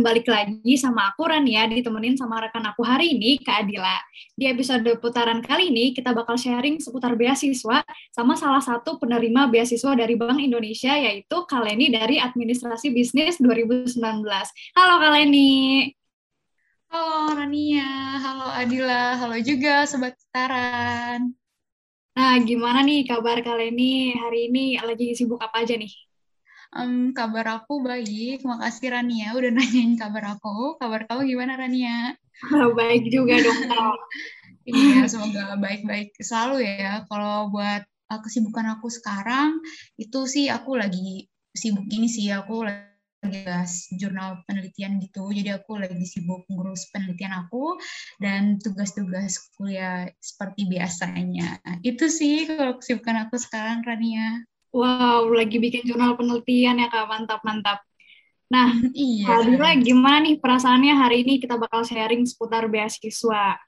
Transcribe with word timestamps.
Balik 0.00 0.32
lagi 0.32 0.80
sama 0.80 1.12
aku 1.12 1.28
Rania, 1.28 1.68
ditemenin 1.68 2.16
sama 2.16 2.40
rekan 2.40 2.64
aku 2.64 2.80
hari 2.80 3.12
ini, 3.12 3.36
Kak 3.36 3.68
Adila. 3.68 4.00
Di 4.32 4.48
episode 4.48 4.88
putaran 4.96 5.44
kali 5.44 5.68
ini, 5.68 5.92
kita 5.92 6.16
bakal 6.16 6.40
sharing 6.40 6.80
seputar 6.80 7.12
beasiswa 7.20 7.84
sama 8.08 8.32
salah 8.32 8.64
satu 8.64 8.96
penerima 8.96 9.52
beasiswa 9.52 9.92
dari 9.92 10.16
Bank 10.16 10.40
Indonesia, 10.40 10.96
yaitu 10.96 11.44
Kaleni 11.44 11.92
dari 11.92 12.16
Administrasi 12.16 12.96
Bisnis 12.96 13.36
2019. 13.44 14.00
Halo 14.72 14.96
Kaleni. 15.04 15.92
Halo 16.88 17.36
Rania, 17.36 18.16
halo 18.24 18.48
Adila, 18.56 19.20
halo 19.20 19.36
juga 19.44 19.84
Sobat 19.84 20.16
Putaran. 20.16 21.36
Nah, 22.16 22.34
gimana 22.40 22.80
nih 22.80 23.04
kabar 23.04 23.44
Kaleni 23.44 24.16
hari 24.16 24.48
ini? 24.48 24.80
Lagi 24.80 25.12
sibuk 25.12 25.44
apa 25.44 25.60
aja 25.60 25.76
nih? 25.76 26.09
Um, 26.70 27.10
kabar 27.10 27.58
aku 27.58 27.82
baik, 27.82 28.46
makasih 28.46 28.94
Rania 28.94 29.34
udah 29.34 29.50
nanyain 29.58 29.98
kabar 29.98 30.38
aku. 30.38 30.78
Kabar 30.78 31.02
kamu 31.10 31.26
gimana 31.26 31.58
Rania? 31.58 32.14
baik 32.78 33.10
juga 33.10 33.42
dong 33.42 33.60
Kak. 33.66 33.98
iya, 34.70 35.02
semoga 35.10 35.58
baik-baik 35.58 36.14
selalu 36.22 36.62
ya. 36.62 37.02
Kalau 37.10 37.50
buat 37.50 37.82
uh, 37.82 38.20
kesibukan 38.22 38.78
aku 38.78 38.86
sekarang, 38.86 39.58
itu 39.98 40.30
sih 40.30 40.46
aku 40.46 40.78
lagi 40.78 41.26
sibuk 41.50 41.90
gini 41.90 42.06
sih, 42.06 42.30
aku 42.30 42.62
lagi 42.62 42.86
bahas 43.44 43.90
jurnal 43.98 44.46
penelitian 44.46 45.02
gitu. 45.02 45.26
Jadi 45.34 45.50
aku 45.50 45.74
lagi 45.74 46.06
sibuk 46.06 46.46
ngurus 46.46 46.86
penelitian 46.94 47.34
aku 47.34 47.82
dan 48.22 48.62
tugas-tugas 48.62 49.42
kuliah 49.58 50.06
seperti 50.22 50.70
biasanya. 50.70 51.58
Itu 51.82 52.06
sih 52.06 52.46
kalau 52.46 52.78
kesibukan 52.78 53.26
aku 53.26 53.42
sekarang, 53.42 53.82
Rania. 53.82 54.46
Wow, 54.70 55.26
lagi 55.34 55.58
bikin 55.58 55.82
jurnal 55.82 56.14
penelitian 56.14 56.78
ya 56.78 56.86
Kak, 56.86 57.10
mantap-mantap. 57.10 57.82
Nah, 58.50 58.70
iya. 58.94 59.26
Kak 59.42 59.82
gimana 59.82 60.22
nih 60.22 60.38
perasaannya 60.38 60.94
hari 60.94 61.26
ini 61.26 61.42
kita 61.42 61.58
bakal 61.58 61.82
sharing 61.82 62.22
seputar 62.26 62.70
beasiswa? 62.70 63.58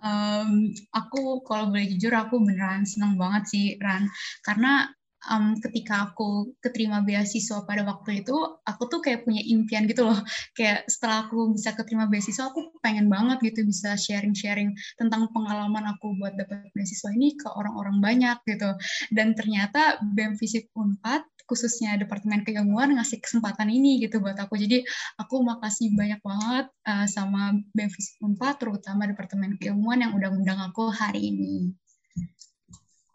Um, 0.00 0.72
aku 0.96 1.44
kalau 1.44 1.68
boleh 1.68 1.84
jujur 1.92 2.16
aku 2.16 2.40
beneran 2.40 2.88
senang 2.88 3.20
banget 3.20 3.52
sih 3.52 3.66
Ran 3.76 4.08
karena 4.40 4.88
um, 5.28 5.58
ketika 5.60 6.08
aku 6.08 6.54
keterima 6.64 7.04
beasiswa 7.04 7.66
pada 7.68 7.84
waktu 7.84 8.24
itu, 8.24 8.36
aku 8.64 8.82
tuh 8.88 9.00
kayak 9.04 9.28
punya 9.28 9.44
impian 9.44 9.84
gitu 9.84 10.08
loh. 10.08 10.16
Kayak 10.56 10.88
setelah 10.88 11.28
aku 11.28 11.52
bisa 11.52 11.76
keterima 11.76 12.08
beasiswa, 12.08 12.48
aku 12.48 12.72
pengen 12.80 13.12
banget 13.12 13.42
gitu 13.52 13.66
bisa 13.68 13.98
sharing-sharing 13.98 14.72
tentang 14.96 15.28
pengalaman 15.36 15.84
aku 15.92 16.16
buat 16.16 16.36
dapat 16.38 16.70
beasiswa 16.72 17.10
ini 17.12 17.36
ke 17.36 17.48
orang-orang 17.52 18.00
banyak 18.00 18.36
gitu. 18.48 18.70
Dan 19.12 19.36
ternyata 19.36 20.00
BEM 20.16 20.40
Fisip 20.40 20.70
Unpad 20.72 21.26
khususnya 21.50 21.98
Departemen 21.98 22.46
Keilmuan 22.46 22.94
ngasih 22.94 23.18
kesempatan 23.18 23.66
ini 23.74 23.98
gitu 23.98 24.22
buat 24.22 24.38
aku. 24.38 24.54
Jadi 24.54 24.86
aku 25.18 25.42
makasih 25.42 25.90
banyak 25.98 26.22
banget 26.22 26.70
uh, 26.86 27.06
sama 27.10 27.58
BEM 27.74 27.90
Fisip 27.90 28.22
Unpad, 28.22 28.62
terutama 28.62 29.10
Departemen 29.10 29.58
Keilmuan 29.58 29.98
yang 29.98 30.14
udah 30.14 30.30
undang 30.30 30.62
aku 30.62 30.94
hari 30.94 31.34
ini. 31.34 31.74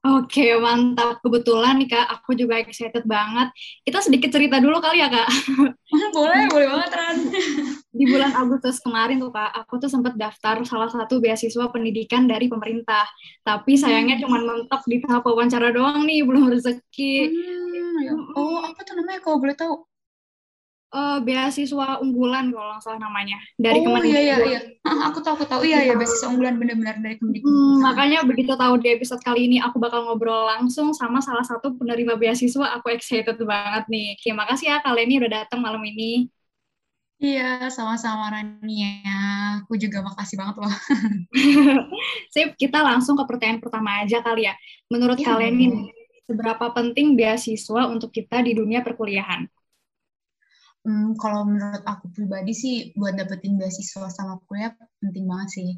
Oke, 0.06 0.54
mantap. 0.62 1.18
Kebetulan 1.26 1.82
nih 1.82 1.90
Kak, 1.90 2.06
aku 2.14 2.38
juga 2.38 2.62
excited 2.62 3.02
banget. 3.10 3.50
Kita 3.82 4.06
sedikit 4.06 4.30
cerita 4.30 4.62
dulu 4.62 4.78
kali 4.78 5.02
ya 5.02 5.10
Kak. 5.10 5.26
boleh, 6.18 6.46
boleh 6.54 6.68
banget 6.70 6.92
Ran. 6.94 7.18
Di 7.90 8.06
bulan 8.06 8.38
Agustus 8.38 8.78
kemarin 8.86 9.18
tuh 9.18 9.34
Kak, 9.34 9.50
aku 9.66 9.82
tuh 9.82 9.90
sempat 9.90 10.14
daftar 10.14 10.62
salah 10.62 10.94
satu 10.94 11.18
beasiswa 11.18 11.74
pendidikan 11.74 12.30
dari 12.30 12.46
pemerintah. 12.46 13.10
Tapi 13.42 13.82
sayangnya 13.82 14.22
hmm. 14.22 14.24
cuma 14.30 14.38
mentok 14.46 14.86
di 14.86 15.02
tahap 15.02 15.26
wawancara 15.26 15.74
doang 15.74 16.06
nih, 16.06 16.22
belum 16.22 16.54
rezeki. 16.54 17.16
Hmm, 17.26 17.98
ya. 18.06 18.14
Oh, 18.38 18.62
apa 18.62 18.86
tuh 18.86 18.94
namanya 19.02 19.26
kalau 19.26 19.42
boleh 19.42 19.58
tahu? 19.58 19.90
Uh, 20.96 21.20
beasiswa 21.20 22.00
unggulan 22.00 22.56
kalau 22.56 22.72
nggak 22.72 22.84
salah 22.88 23.02
namanya 23.04 23.36
dari 23.60 23.84
oh, 23.84 23.92
Kemendikbud. 23.92 24.16
iya 24.16 24.22
iya 24.24 24.38
iya. 24.48 24.60
Aku 25.12 25.20
tahu 25.20 25.36
aku 25.36 25.46
tahu. 25.46 25.62
Iya 25.68 25.92
iya 25.92 25.94
beasiswa 26.00 26.32
unggulan 26.32 26.56
benar-benar 26.56 26.96
dari 27.04 27.20
Kemendikbud. 27.20 27.52
Hmm, 27.52 27.76
makanya 27.84 28.24
begitu 28.24 28.56
tahu 28.56 28.80
di 28.80 28.88
episode 28.96 29.20
kali 29.20 29.52
ini 29.52 29.60
aku 29.60 29.76
bakal 29.78 30.08
ngobrol 30.08 30.48
langsung 30.48 30.96
sama 30.96 31.20
salah 31.20 31.44
satu 31.44 31.76
penerima 31.76 32.16
beasiswa. 32.16 32.80
Aku 32.80 32.88
excited 32.96 33.36
banget 33.44 33.84
nih. 33.92 34.16
Terima 34.24 34.48
kasih 34.48 34.72
ya 34.72 34.78
kalian 34.80 35.08
ini 35.12 35.16
udah 35.20 35.32
datang 35.44 35.60
malam 35.60 35.84
ini. 35.84 36.32
Iya, 37.16 37.72
sama-sama 37.72 38.28
Rania. 38.28 39.08
Aku 39.64 39.80
juga 39.80 40.04
makasih 40.04 40.36
banget 40.36 40.56
loh. 40.60 40.74
Sip, 42.36 42.60
kita 42.60 42.84
langsung 42.84 43.16
ke 43.16 43.24
pertanyaan 43.24 43.64
pertama 43.64 44.04
aja 44.04 44.20
kali 44.20 44.52
ya. 44.52 44.54
Menurut 44.92 45.16
ya, 45.24 45.32
kalian 45.32 45.56
ini, 45.56 45.80
seberapa 46.28 46.76
penting 46.76 47.16
beasiswa 47.16 47.88
untuk 47.88 48.12
kita 48.12 48.44
di 48.44 48.52
dunia 48.52 48.84
perkuliahan? 48.84 49.48
Hmm, 50.86 51.18
kalau 51.18 51.50
menurut 51.50 51.82
aku 51.82 52.14
pribadi 52.14 52.54
sih 52.54 52.76
buat 52.94 53.18
dapetin 53.18 53.58
beasiswa 53.58 54.06
sama 54.06 54.38
kuliah 54.46 54.70
penting 55.02 55.26
banget 55.26 55.50
sih. 55.58 55.70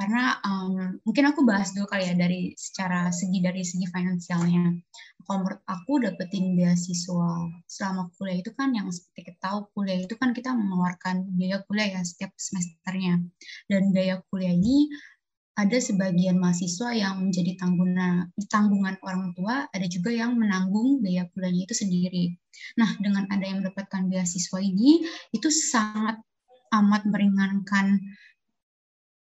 Karena 0.00 0.40
um, 0.40 0.96
mungkin 1.04 1.24
aku 1.28 1.44
bahas 1.44 1.76
dulu 1.76 1.84
kali 1.84 2.08
ya 2.08 2.16
dari 2.16 2.56
secara 2.56 3.12
segi 3.12 3.44
dari 3.44 3.60
segi 3.60 3.84
finansialnya. 3.84 4.72
Kalau 5.28 5.44
menurut 5.44 5.60
aku 5.68 6.00
dapetin 6.00 6.56
beasiswa 6.56 7.44
selama 7.68 8.08
kuliah 8.16 8.40
itu 8.40 8.56
kan 8.56 8.72
yang 8.72 8.88
seperti 8.88 9.28
kita 9.28 9.52
tahu 9.52 9.68
kuliah 9.76 10.00
itu 10.00 10.16
kan 10.16 10.32
kita 10.32 10.56
mengeluarkan 10.56 11.28
biaya 11.36 11.60
kuliah 11.68 11.88
ya 11.96 12.00
setiap 12.00 12.32
semesternya. 12.32 13.20
Dan 13.68 13.92
biaya 13.92 14.24
kuliah 14.32 14.56
ini 14.56 14.88
ada 15.54 15.78
sebagian 15.78 16.42
mahasiswa 16.42 16.90
yang 16.90 17.22
menjadi 17.22 17.54
tanggungan, 17.54 18.26
tanggungan 18.50 18.98
orang 19.06 19.30
tua, 19.38 19.70
ada 19.70 19.86
juga 19.86 20.10
yang 20.10 20.34
menanggung 20.34 20.98
biaya 20.98 21.30
kuliahnya 21.30 21.62
itu 21.70 21.74
sendiri. 21.78 22.24
Nah, 22.74 22.90
dengan 22.98 23.30
ada 23.30 23.44
yang 23.46 23.62
mendapatkan 23.62 24.10
beasiswa 24.10 24.58
ini, 24.58 25.06
itu 25.30 25.48
sangat 25.54 26.18
amat 26.74 27.06
meringankan 27.06 28.02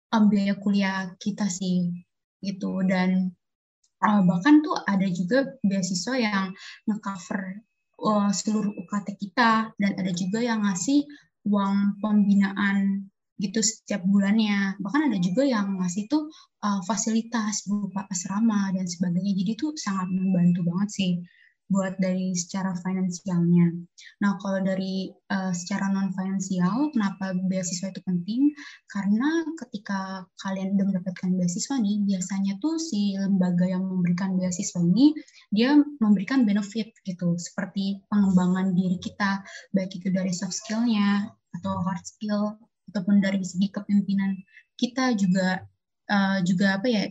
um, 0.09 0.25
biaya 0.25 0.57
kuliah 0.57 1.13
kita 1.21 1.45
sih, 1.45 2.01
gitu. 2.41 2.81
Dan 2.81 3.29
uh, 4.01 4.21
bahkan 4.25 4.65
tuh 4.65 4.73
ada 4.89 5.05
juga 5.13 5.53
beasiswa 5.61 6.17
yang 6.17 6.49
ngecover 6.89 7.61
uh, 8.01 8.33
seluruh 8.33 8.73
UKT 8.73 9.21
kita, 9.21 9.69
dan 9.77 9.91
ada 10.01 10.09
juga 10.09 10.41
yang 10.41 10.65
ngasih 10.65 11.05
uang 11.45 12.01
pembinaan 12.01 13.05
gitu 13.41 13.59
setiap 13.61 14.01
bulannya. 14.05 14.77
Bahkan 14.77 15.01
ada 15.09 15.17
juga 15.17 15.43
yang 15.45 15.79
ngasih 15.81 16.05
tuh 16.09 16.29
uh, 16.61 16.81
fasilitas 16.85 17.65
berupa 17.65 18.05
asrama 18.09 18.69
dan 18.75 18.85
sebagainya. 18.85 19.33
Jadi 19.33 19.51
tuh 19.57 19.71
sangat 19.77 20.09
membantu 20.11 20.61
banget 20.65 20.89
sih 20.93 21.11
buat 21.71 21.97
dari 21.97 22.37
secara 22.37 22.75
finansialnya. 22.77 23.73
Nah, 24.21 24.37
kalau 24.37 24.61
dari 24.61 25.09
uh, 25.09 25.49
secara 25.55 25.89
non 25.89 26.13
finansial, 26.13 26.93
kenapa 26.93 27.33
beasiswa 27.49 27.89
itu 27.89 28.01
penting? 28.05 28.53
Karena 28.85 29.41
ketika 29.57 30.27
kalian 30.43 30.77
udah 30.77 30.85
mendapatkan 30.93 31.33
beasiswa 31.33 31.75
nih, 31.81 32.03
biasanya 32.05 32.61
tuh 32.61 32.77
si 32.77 33.17
lembaga 33.17 33.65
yang 33.65 33.81
memberikan 33.89 34.37
beasiswa 34.37 34.85
ini 34.85 35.17
dia 35.49 35.73
memberikan 35.97 36.45
benefit 36.45 36.93
gitu, 37.07 37.39
seperti 37.41 38.05
pengembangan 38.11 38.77
diri 38.77 39.01
kita, 39.01 39.41
baik 39.73 39.97
itu 39.97 40.13
dari 40.13 40.29
soft 40.29 40.53
skillnya 40.53 41.25
atau 41.57 41.73
hard 41.85 42.05
skill 42.05 42.53
ataupun 42.91 43.23
dari 43.23 43.39
segi 43.43 43.69
kepemimpinan 43.71 44.35
kita 44.75 45.13
juga 45.15 45.61
uh, 46.09 46.39
juga 46.43 46.81
apa 46.81 46.87
ya 46.89 47.03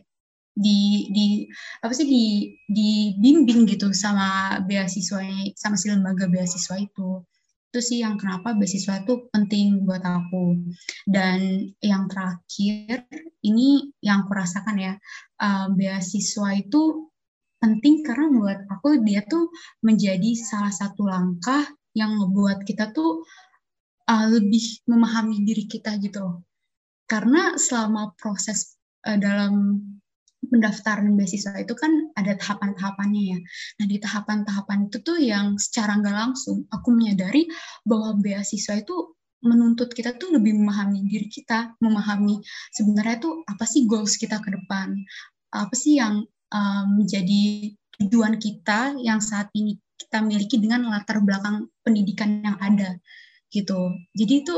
di 0.52 1.08
di 1.08 1.26
apa 1.80 1.92
sih 1.96 2.04
di 2.04 2.24
dibimbing 2.68 3.64
gitu 3.64 3.88
sama 3.96 4.60
beasiswa 4.68 5.24
sama 5.56 5.76
si 5.80 5.88
lembaga 5.88 6.28
beasiswa 6.28 6.76
itu. 6.76 7.24
Itu 7.72 7.80
sih 7.80 8.04
yang 8.04 8.20
kenapa 8.20 8.52
beasiswa 8.52 9.00
itu 9.00 9.32
penting 9.32 9.88
buat 9.88 10.04
aku. 10.04 10.60
Dan 11.08 11.72
yang 11.80 12.04
terakhir 12.12 13.08
ini 13.40 13.96
yang 14.04 14.28
aku 14.28 14.32
rasakan 14.36 14.76
ya 14.76 14.92
uh, 15.40 15.72
beasiswa 15.72 16.52
itu 16.52 17.08
penting 17.62 18.04
karena 18.04 18.26
buat 18.28 18.58
aku 18.68 19.00
dia 19.06 19.24
tuh 19.24 19.48
menjadi 19.80 20.36
salah 20.36 20.74
satu 20.74 21.06
langkah 21.06 21.64
yang 21.96 22.18
membuat 22.18 22.66
kita 22.66 22.90
tuh 22.90 23.24
uh, 24.08 24.26
lebih 24.30 24.82
memahami 24.88 25.42
diri 25.46 25.64
kita 25.66 25.98
gitu 26.02 26.42
karena 27.06 27.58
selama 27.60 28.16
proses 28.16 28.78
uh, 29.04 29.18
dalam 29.18 29.82
pendaftaran 30.42 31.14
beasiswa 31.14 31.54
itu 31.62 31.74
kan 31.78 32.10
ada 32.18 32.34
tahapan-tahapannya 32.34 33.22
ya. 33.22 33.38
Nah 33.78 33.86
di 33.86 33.96
tahapan-tahapan 34.02 34.90
itu 34.90 34.98
tuh 35.06 35.18
yang 35.22 35.54
secara 35.54 36.02
nggak 36.02 36.16
langsung 36.16 36.66
aku 36.66 36.90
menyadari 36.90 37.46
bahwa 37.86 38.18
beasiswa 38.18 38.82
itu 38.82 39.14
menuntut 39.42 39.90
kita 39.94 40.18
tuh 40.18 40.34
lebih 40.34 40.54
memahami 40.54 41.06
diri 41.06 41.26
kita, 41.26 41.74
memahami 41.82 42.42
sebenarnya 42.74 43.22
tuh 43.22 43.42
apa 43.46 43.66
sih 43.66 43.86
goals 43.86 44.18
kita 44.18 44.38
ke 44.38 44.54
depan, 44.54 44.94
apa 45.50 45.74
sih 45.74 45.98
yang 45.98 46.22
um, 46.54 46.84
menjadi 46.94 47.74
tujuan 48.02 48.38
kita 48.38 48.98
yang 49.02 49.18
saat 49.18 49.50
ini 49.54 49.78
kita 49.98 50.22
miliki 50.22 50.58
dengan 50.58 50.86
latar 50.90 51.22
belakang 51.22 51.70
pendidikan 51.82 52.42
yang 52.42 52.58
ada 52.58 52.98
gitu. 53.52 53.92
Jadi 54.16 54.34
itu 54.42 54.54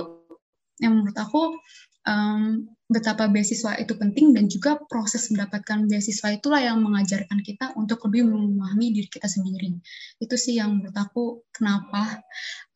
yang 0.78 1.02
menurut 1.02 1.18
aku 1.18 1.58
um, 2.06 2.66
betapa 2.84 3.26
beasiswa 3.26 3.74
itu 3.80 3.96
penting 3.96 4.36
dan 4.36 4.46
juga 4.46 4.76
proses 4.86 5.26
mendapatkan 5.32 5.88
beasiswa 5.88 6.36
itulah 6.36 6.60
yang 6.60 6.78
mengajarkan 6.84 7.40
kita 7.40 7.72
untuk 7.74 8.04
lebih 8.06 8.28
memahami 8.28 8.94
diri 8.94 9.08
kita 9.08 9.26
sendiri. 9.26 9.74
Itu 10.20 10.38
sih 10.38 10.60
yang 10.60 10.78
menurut 10.78 10.94
aku 10.94 11.42
kenapa 11.50 12.22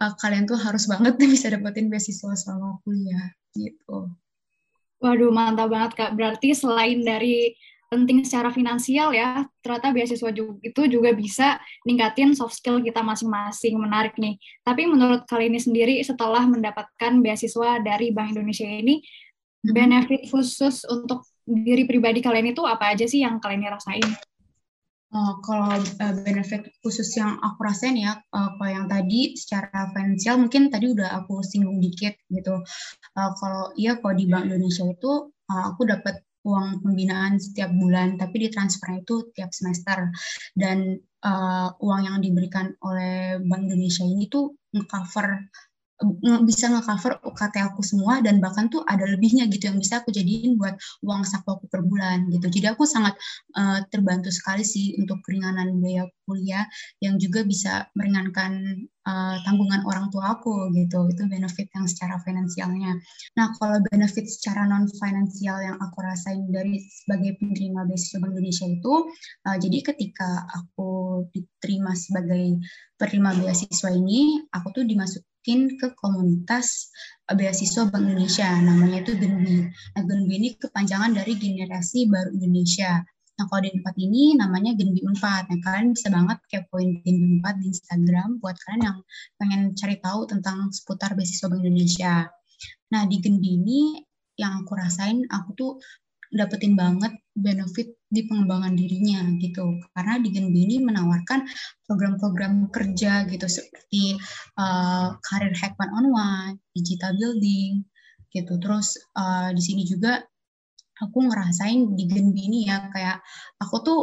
uh, 0.02 0.12
kalian 0.18 0.48
tuh 0.48 0.58
harus 0.58 0.90
banget 0.90 1.14
bisa 1.22 1.52
dapetin 1.52 1.92
beasiswa 1.92 2.34
selama 2.34 2.80
kuliah 2.82 3.30
gitu. 3.54 4.10
Waduh, 4.98 5.30
mantap 5.30 5.70
banget 5.70 5.92
Kak. 5.94 6.12
Berarti 6.18 6.58
selain 6.58 7.06
dari 7.06 7.54
penting 7.88 8.20
secara 8.22 8.52
finansial 8.52 9.16
ya, 9.16 9.48
ternyata 9.64 9.96
beasiswa 9.96 10.30
juga, 10.30 10.60
itu 10.60 10.80
juga 10.92 11.10
bisa 11.16 11.56
ningkatin 11.88 12.36
soft 12.36 12.60
skill 12.60 12.84
kita 12.84 13.00
masing-masing. 13.00 13.80
Menarik 13.80 14.14
nih. 14.20 14.36
Tapi 14.62 14.84
menurut 14.84 15.24
kalian 15.24 15.56
ini 15.56 15.60
sendiri 15.60 15.94
setelah 16.04 16.44
mendapatkan 16.44 17.12
beasiswa 17.24 17.80
dari 17.80 18.12
Bank 18.12 18.36
Indonesia 18.36 18.68
ini, 18.68 19.00
hmm. 19.00 19.72
benefit 19.72 20.22
khusus 20.28 20.84
untuk 20.84 21.24
diri 21.48 21.88
pribadi 21.88 22.20
kalian 22.20 22.52
itu 22.52 22.62
apa 22.68 22.92
aja 22.92 23.08
sih 23.08 23.24
yang 23.24 23.40
kalian 23.40 23.72
rasain? 23.72 24.04
Uh, 25.08 25.40
kalau 25.40 25.72
uh, 25.80 26.14
benefit 26.20 26.68
khusus 26.84 27.16
yang 27.16 27.40
aku 27.40 27.64
rasain 27.64 27.96
ya, 27.96 28.20
uh, 28.36 28.52
kalau 28.60 28.68
yang 28.68 28.84
tadi 28.92 29.32
secara 29.40 29.88
finansial 29.96 30.36
mungkin 30.36 30.68
tadi 30.68 30.92
udah 30.92 31.24
aku 31.24 31.40
singgung 31.40 31.80
dikit 31.80 32.12
gitu. 32.28 32.60
Uh, 33.16 33.32
kalau 33.40 33.72
iya 33.80 33.96
kalau 33.96 34.12
di 34.12 34.28
Bank 34.28 34.52
Indonesia 34.52 34.84
itu 34.84 35.32
uh, 35.32 35.64
aku 35.72 35.88
dapat 35.88 36.27
uang 36.46 36.84
pembinaan 36.84 37.40
setiap 37.40 37.70
bulan, 37.74 38.14
tapi 38.20 38.46
ditransfer 38.46 39.02
itu 39.02 39.30
tiap 39.34 39.50
semester. 39.50 40.10
Dan 40.54 40.98
uh, 41.24 41.68
uang 41.78 42.00
yang 42.06 42.18
diberikan 42.22 42.74
oleh 42.84 43.42
Bank 43.42 43.66
Indonesia 43.66 44.06
ini 44.06 44.30
tuh 44.30 44.54
cover 44.86 45.48
bisa 46.46 46.70
nge-cover 46.70 47.18
UKT 47.26 47.56
aku 47.58 47.82
semua 47.82 48.22
dan 48.22 48.38
bahkan 48.38 48.70
tuh 48.70 48.86
ada 48.86 49.02
lebihnya 49.02 49.50
gitu 49.50 49.66
yang 49.66 49.78
bisa 49.82 49.98
aku 49.98 50.14
jadiin 50.14 50.54
buat 50.54 50.78
uang 51.02 51.26
saku 51.26 51.58
aku 51.58 51.66
per 51.66 51.82
bulan 51.82 52.30
gitu. 52.30 52.46
Jadi 52.46 52.70
aku 52.70 52.86
sangat 52.86 53.18
uh, 53.58 53.82
terbantu 53.90 54.30
sekali 54.30 54.62
sih 54.62 54.94
untuk 55.02 55.18
keringanan 55.26 55.82
biaya 55.82 56.06
kuliah 56.22 56.70
yang 57.02 57.18
juga 57.18 57.42
bisa 57.42 57.90
meringankan 57.98 58.84
uh, 59.10 59.36
tanggungan 59.42 59.82
orang 59.90 60.06
tua 60.14 60.38
aku 60.38 60.70
gitu. 60.70 61.10
Itu 61.10 61.26
benefit 61.26 61.66
yang 61.74 61.90
secara 61.90 62.22
finansialnya. 62.22 62.94
Nah, 63.34 63.50
kalau 63.58 63.82
benefit 63.90 64.30
secara 64.30 64.70
non 64.70 64.86
finansial 65.02 65.58
yang 65.58 65.76
aku 65.82 65.98
rasain 65.98 66.46
dari 66.54 66.78
sebagai 66.78 67.42
penerima 67.42 67.90
beasiswa 67.90 68.22
Bank 68.22 68.38
Indonesia 68.38 68.66
itu 68.70 68.94
uh, 69.50 69.56
jadi 69.58 69.78
ketika 69.82 70.46
aku 70.54 71.26
diterima 71.34 71.90
sebagai 71.98 72.62
penerima 72.94 73.30
beasiswa 73.42 73.90
ini, 73.90 74.46
aku 74.54 74.70
tuh 74.70 74.86
dimasuk 74.86 75.26
masukin 75.48 75.80
ke 75.80 75.96
komunitas 75.96 76.92
eh, 77.32 77.34
beasiswa 77.36 77.88
Bank 77.88 78.04
Indonesia, 78.04 78.48
namanya 78.60 79.00
itu 79.00 79.16
Genbi. 79.16 79.64
Nah, 79.96 80.02
Genbi 80.04 80.32
ini 80.36 80.48
kepanjangan 80.60 81.16
dari 81.16 81.32
Generasi 81.40 82.04
Baru 82.04 82.36
Indonesia. 82.36 83.00
Nah, 83.40 83.44
kalau 83.48 83.64
di 83.64 83.72
tempat 83.72 83.94
ini 83.96 84.36
namanya 84.36 84.76
Genbi 84.76 85.00
4. 85.00 85.48
Nah, 85.48 85.58
kalian 85.64 85.96
bisa 85.96 86.12
banget 86.12 86.38
kepoin 86.52 87.00
Genbi 87.00 87.40
4 87.40 87.64
di 87.64 87.66
Instagram 87.72 88.28
buat 88.44 88.60
kalian 88.60 88.82
yang 88.84 88.98
pengen 89.40 89.60
cari 89.72 89.96
tahu 90.04 90.28
tentang 90.28 90.68
seputar 90.68 91.16
beasiswa 91.16 91.48
Bank 91.48 91.64
Indonesia. 91.64 92.28
Nah, 92.92 93.02
di 93.08 93.16
Genbi 93.16 93.48
ini 93.56 93.80
yang 94.36 94.68
aku 94.68 94.76
rasain, 94.76 95.24
aku 95.32 95.50
tuh 95.56 95.72
dapetin 96.28 96.76
banget 96.76 97.16
benefit 97.38 97.94
di 98.08 98.24
pengembangan 98.24 98.72
dirinya 98.74 99.22
gitu. 99.38 99.78
Karena 99.92 100.18
di 100.18 100.28
Genbi 100.32 100.64
ini 100.64 100.76
menawarkan 100.82 101.44
program-program 101.84 102.72
kerja 102.72 103.28
gitu 103.28 103.46
seperti 103.46 104.16
uh, 104.56 105.14
karir 105.22 105.54
hack 105.54 105.76
one 105.76 105.92
on 105.92 106.06
one, 106.12 106.54
digital 106.72 107.14
building 107.14 107.84
gitu. 108.32 108.56
Terus 108.58 108.98
uh, 109.16 109.52
di 109.52 109.62
sini 109.62 109.82
juga 109.84 110.20
aku 110.98 111.18
ngerasain 111.30 111.94
di 111.94 112.04
Genbi 112.10 112.42
ini 112.48 112.58
ya 112.66 112.90
kayak 112.90 113.22
aku 113.62 113.76
tuh 113.84 114.00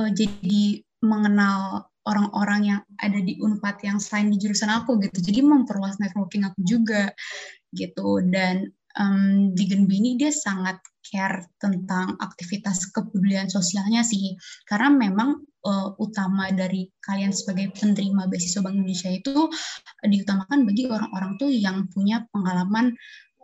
uh, 0.00 0.10
jadi 0.10 0.82
mengenal 1.04 1.86
orang-orang 2.08 2.60
yang 2.64 2.80
ada 2.96 3.20
di 3.20 3.36
Unpad 3.38 3.84
yang 3.84 4.00
selain 4.00 4.32
di 4.32 4.40
jurusan 4.40 4.72
aku 4.72 4.96
gitu. 5.04 5.20
Jadi 5.20 5.44
memperluas 5.44 6.00
networking 6.00 6.48
aku 6.48 6.60
juga 6.64 7.12
gitu. 7.76 8.24
Dan 8.24 8.72
um, 8.96 9.52
di 9.52 9.64
Genbi 9.68 10.00
ini 10.00 10.10
dia 10.16 10.32
sangat 10.32 10.80
care 11.04 11.48
tentang 11.60 12.16
aktivitas 12.20 12.92
kepedulian 12.92 13.48
sosialnya 13.48 14.04
sih 14.04 14.36
karena 14.68 14.92
memang 14.92 15.40
uh, 15.64 15.96
utama 16.00 16.52
dari 16.52 16.88
kalian 17.00 17.32
sebagai 17.32 17.72
penerima 17.76 18.28
beasiswa 18.28 18.60
Bank 18.60 18.76
Indonesia 18.76 19.10
itu 19.12 19.48
uh, 19.48 20.06
diutamakan 20.08 20.68
bagi 20.68 20.88
orang-orang 20.88 21.40
tuh 21.40 21.48
yang 21.48 21.88
punya 21.88 22.24
pengalaman 22.32 22.92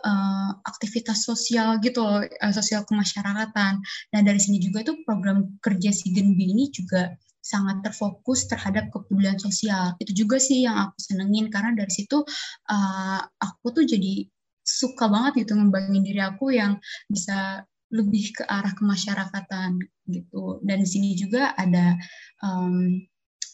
uh, 0.05 0.51
aktivitas 0.69 1.25
sosial 1.25 1.81
gitu 1.81 2.05
uh, 2.05 2.53
sosial 2.53 2.85
kemasyarakatan. 2.85 3.81
Nah 4.13 4.21
dari 4.21 4.41
sini 4.41 4.61
juga 4.61 4.85
tuh 4.85 5.01
program 5.03 5.57
kerja 5.65 5.91
si 5.91 6.13
Genbi 6.13 6.53
ini 6.53 6.69
juga 6.69 7.17
sangat 7.45 7.85
terfokus 7.85 8.49
terhadap 8.49 8.89
kepedulian 8.89 9.37
sosial. 9.37 9.93
Itu 10.01 10.25
juga 10.25 10.41
sih 10.41 10.65
yang 10.65 10.89
aku 10.89 10.97
senengin 10.97 11.53
karena 11.53 11.77
dari 11.77 11.93
situ 11.93 12.25
uh, 12.73 13.21
aku 13.21 13.67
tuh 13.73 13.85
jadi 13.85 14.25
suka 14.65 15.07
banget 15.13 15.45
gitu 15.45 15.55
ngembangin 15.55 16.03
diri 16.03 16.21
aku 16.25 16.51
yang 16.57 16.81
bisa 17.07 17.63
lebih 17.93 18.35
ke 18.35 18.43
arah 18.49 18.73
kemasyarakatan 18.75 19.79
gitu. 20.11 20.59
Dan 20.65 20.83
di 20.83 20.89
sini 20.89 21.15
juga 21.15 21.55
ada 21.55 21.95
um, 22.43 22.99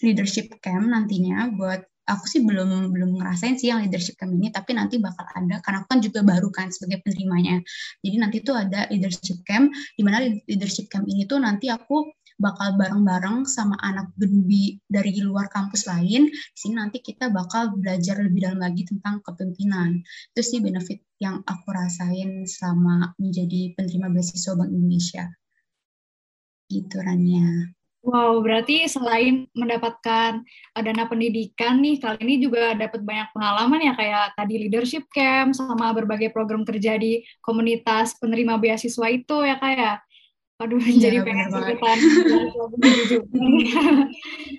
leadership 0.01 0.49
camp 0.65 0.89
nantinya 0.89 1.53
buat 1.53 1.85
aku 2.11 2.25
sih 2.27 2.43
belum 2.43 2.91
belum 2.91 3.23
ngerasain 3.23 3.55
sih 3.55 3.71
yang 3.71 3.87
leadership 3.87 4.19
camp 4.19 4.35
ini 4.35 4.51
tapi 4.51 4.75
nanti 4.75 4.99
bakal 4.99 5.23
ada 5.31 5.63
karena 5.63 5.85
aku 5.85 5.89
kan 5.95 6.01
juga 6.03 6.21
baru 6.27 6.49
kan 6.51 6.67
sebagai 6.75 7.07
penerimanya 7.07 7.63
jadi 8.03 8.17
nanti 8.19 8.43
tuh 8.43 8.59
ada 8.59 8.91
leadership 8.91 9.39
camp 9.47 9.71
di 9.95 10.03
mana 10.03 10.27
leadership 10.51 10.91
camp 10.91 11.07
ini 11.07 11.29
tuh 11.31 11.39
nanti 11.39 11.71
aku 11.71 12.11
bakal 12.41 12.75
bareng-bareng 12.81 13.45
sama 13.45 13.77
anak 13.85 14.09
genbi 14.17 14.81
dari 14.89 15.13
luar 15.21 15.53
kampus 15.53 15.85
lain. 15.85 16.33
Di 16.33 16.59
sini 16.59 16.81
nanti 16.81 17.05
kita 17.05 17.29
bakal 17.29 17.77
belajar 17.77 18.17
lebih 18.19 18.49
dalam 18.49 18.65
lagi 18.65 18.89
tentang 18.89 19.21
kepemimpinan. 19.21 20.01
Itu 20.33 20.41
sih 20.41 20.65
benefit 20.65 21.05
yang 21.21 21.45
aku 21.45 21.69
rasain 21.69 22.49
selama 22.49 23.13
menjadi 23.21 23.77
penerima 23.77 24.09
beasiswa 24.09 24.57
Bank 24.57 24.73
Indonesia. 24.73 25.29
Gitu 26.73 26.97
Rania. 26.97 27.77
Wow, 28.01 28.41
berarti 28.41 28.89
selain 28.89 29.45
mendapatkan 29.53 30.41
dana 30.73 31.05
pendidikan 31.05 31.85
nih, 31.85 32.01
kali 32.01 32.17
ini 32.25 32.41
juga 32.41 32.73
dapat 32.73 33.05
banyak 33.05 33.29
pengalaman 33.37 33.77
ya 33.85 33.93
kayak 33.93 34.27
tadi 34.41 34.55
leadership 34.57 35.05
camp 35.13 35.53
sama 35.53 35.93
berbagai 35.93 36.33
program 36.33 36.65
kerja 36.65 36.97
di 36.97 37.21
komunitas 37.45 38.17
penerima 38.17 38.57
beasiswa 38.57 39.05
itu 39.13 39.37
ya 39.45 39.61
kayak. 39.61 40.01
Aduh, 40.61 40.77
ya, 40.77 41.09
jadi 41.09 41.25
pengen 41.25 41.49
ikutan. 41.57 41.99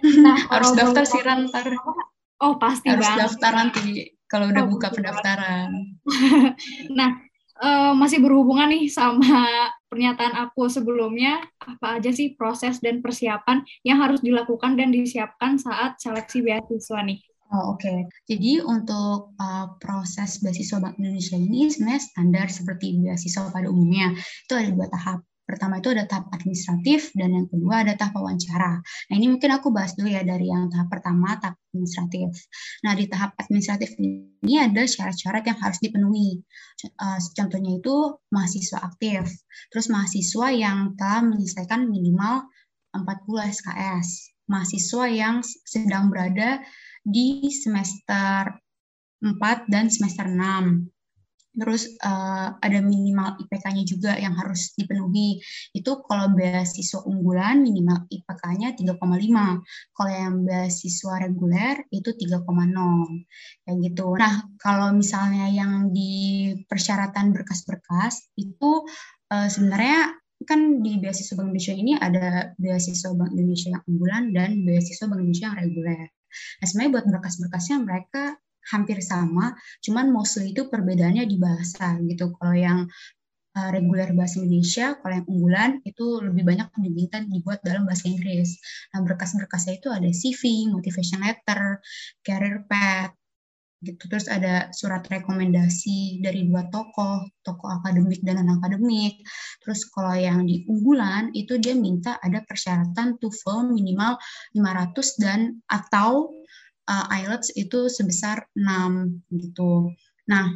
nah, 0.25 0.37
harus 0.49 0.71
daftar 0.73 1.03
sih 1.05 1.21
ntar. 1.21 1.65
Oh, 2.41 2.57
pasti 2.57 2.89
harus 2.89 3.05
banget. 3.05 3.21
daftar 3.29 3.51
nanti 3.53 4.09
kalau 4.25 4.49
udah 4.49 4.65
oh, 4.65 4.69
buka 4.73 4.89
pendaftaran. 4.89 5.69
nah, 6.97 7.21
uh, 7.61 7.93
masih 7.93 8.17
berhubungan 8.17 8.73
nih 8.73 8.89
sama 8.89 9.69
pernyataan 9.93 10.33
aku 10.41 10.65
sebelumnya, 10.73 11.45
apa 11.61 12.01
aja 12.01 12.09
sih 12.09 12.33
proses 12.33 12.81
dan 12.81 13.05
persiapan 13.05 13.61
yang 13.85 14.01
harus 14.01 14.25
dilakukan 14.25 14.73
dan 14.81 14.89
disiapkan 14.89 15.61
saat 15.61 16.01
seleksi 16.01 16.41
beasiswa 16.41 17.05
nih? 17.05 17.21
Oh, 17.51 17.75
Oke, 17.75 17.83
okay. 17.83 17.99
jadi 18.31 18.63
untuk 18.63 19.35
uh, 19.35 19.75
proses 19.77 20.39
beasiswa 20.39 20.79
Bank 20.79 20.95
Indonesia 20.97 21.35
ini 21.35 21.67
sebenarnya 21.67 21.99
standar 21.99 22.47
seperti 22.47 22.95
beasiswa 23.03 23.51
pada 23.51 23.67
umumnya. 23.67 24.15
Itu 24.47 24.55
ada 24.55 24.71
dua 24.71 24.87
tahap. 24.87 25.19
Pertama 25.51 25.83
itu 25.83 25.91
ada 25.91 26.07
tahap 26.07 26.31
administratif 26.31 27.11
dan 27.11 27.35
yang 27.35 27.47
kedua 27.51 27.83
ada 27.83 27.99
tahap 27.99 28.15
wawancara. 28.23 28.79
Nah 28.79 29.15
ini 29.19 29.27
mungkin 29.27 29.51
aku 29.51 29.75
bahas 29.75 29.91
dulu 29.99 30.07
ya 30.07 30.23
dari 30.23 30.47
yang 30.47 30.71
tahap 30.71 30.87
pertama, 30.87 31.35
tahap 31.43 31.59
administratif. 31.75 32.31
Nah 32.87 32.95
di 32.95 33.11
tahap 33.11 33.35
administratif 33.35 33.99
ini 33.99 34.55
ada 34.55 34.87
syarat-syarat 34.87 35.43
yang 35.43 35.59
harus 35.59 35.83
dipenuhi. 35.83 36.39
Uh, 36.95 37.19
contohnya 37.35 37.83
itu 37.83 37.95
mahasiswa 38.31 38.79
aktif, 38.79 39.27
terus 39.67 39.91
mahasiswa 39.91 40.47
yang 40.55 40.95
telah 40.95 41.19
menyelesaikan 41.27 41.83
minimal 41.91 42.47
40 42.95 43.51
SKS, 43.51 44.07
mahasiswa 44.47 45.03
yang 45.11 45.35
sedang 45.43 46.07
berada 46.07 46.63
di 47.03 47.51
semester 47.51 48.55
4 49.19 49.67
dan 49.67 49.91
semester 49.91 50.25
6 50.25 50.90
terus 51.51 51.99
uh, 51.99 52.55
ada 52.57 52.79
minimal 52.79 53.35
IPK-nya 53.43 53.83
juga 53.83 54.11
yang 54.15 54.35
harus 54.39 54.71
dipenuhi. 54.79 55.43
Itu 55.75 56.03
kalau 56.07 56.31
beasiswa 56.31 57.03
unggulan 57.03 57.59
minimal 57.59 58.07
IPK-nya 58.07 58.73
3,5. 58.75 58.95
Kalau 59.91 60.11
yang 60.11 60.35
beasiswa 60.47 61.13
reguler 61.19 61.75
itu 61.91 62.09
3,0. 62.15 62.47
Kayak 63.67 63.77
gitu. 63.83 64.07
Nah, 64.15 64.35
kalau 64.57 64.95
misalnya 64.95 65.51
yang 65.51 65.91
di 65.91 66.55
persyaratan 66.65 67.35
berkas-berkas 67.35 68.31
itu 68.39 68.87
uh, 69.31 69.47
sebenarnya 69.51 70.15
kan 70.41 70.81
di 70.81 70.97
beasiswa 70.97 71.37
Bank 71.37 71.53
Indonesia 71.53 71.75
ini 71.77 71.93
ada 71.99 72.55
beasiswa 72.57 73.13
Bank 73.13 73.31
Indonesia 73.37 73.77
yang 73.77 73.83
unggulan 73.85 74.23
dan 74.33 74.49
beasiswa 74.65 75.05
Bank 75.05 75.21
Indonesia 75.21 75.45
yang 75.53 75.57
reguler. 75.59 76.01
Nah, 76.31 76.65
sebenarnya 76.65 76.91
buat 76.95 77.05
berkas-berkasnya 77.11 77.77
mereka 77.83 78.23
hampir 78.69 79.01
sama, 79.01 79.57
cuman 79.81 80.13
mostly 80.13 80.53
itu 80.53 80.69
perbedaannya 80.69 81.25
di 81.25 81.37
bahasa 81.41 81.97
gitu. 82.05 82.35
Kalau 82.37 82.55
yang 82.55 82.79
uh, 83.57 83.69
reguler 83.73 84.13
bahasa 84.13 84.39
Indonesia, 84.39 84.95
kalau 85.01 85.13
yang 85.21 85.27
unggulan 85.27 85.71
itu 85.83 86.05
lebih 86.21 86.43
banyak 86.45 86.67
diminta 86.77 87.17
dibuat 87.25 87.59
dalam 87.65 87.89
bahasa 87.89 88.07
Inggris. 88.07 88.61
Nah, 88.93 89.01
berkas-berkasnya 89.03 89.73
itu 89.81 89.89
ada 89.89 90.09
CV, 90.11 90.71
motivation 90.71 91.25
letter, 91.25 91.81
career 92.23 92.63
path, 92.69 93.17
gitu. 93.81 94.03
Terus 94.07 94.29
ada 94.29 94.69
surat 94.71 95.03
rekomendasi 95.09 96.21
dari 96.21 96.45
dua 96.47 96.69
tokoh, 96.69 97.25
tokoh 97.41 97.69
akademik 97.81 98.21
dan 98.21 98.45
non 98.45 98.61
akademik. 98.61 99.25
Terus 99.61 99.89
kalau 99.89 100.13
yang 100.15 100.45
di 100.45 100.63
unggulan 100.69 101.33
itu 101.33 101.57
dia 101.57 101.73
minta 101.73 102.21
ada 102.21 102.45
persyaratan 102.45 103.17
TOEFL 103.17 103.73
minimal 103.73 104.21
500 104.53 105.21
dan 105.21 105.39
atau 105.65 106.29
uh, 106.87 107.05
IELTS 107.11 107.53
itu 107.57 107.89
sebesar 107.91 108.47
6 108.57 109.25
gitu. 109.35 109.93
Nah, 110.29 110.49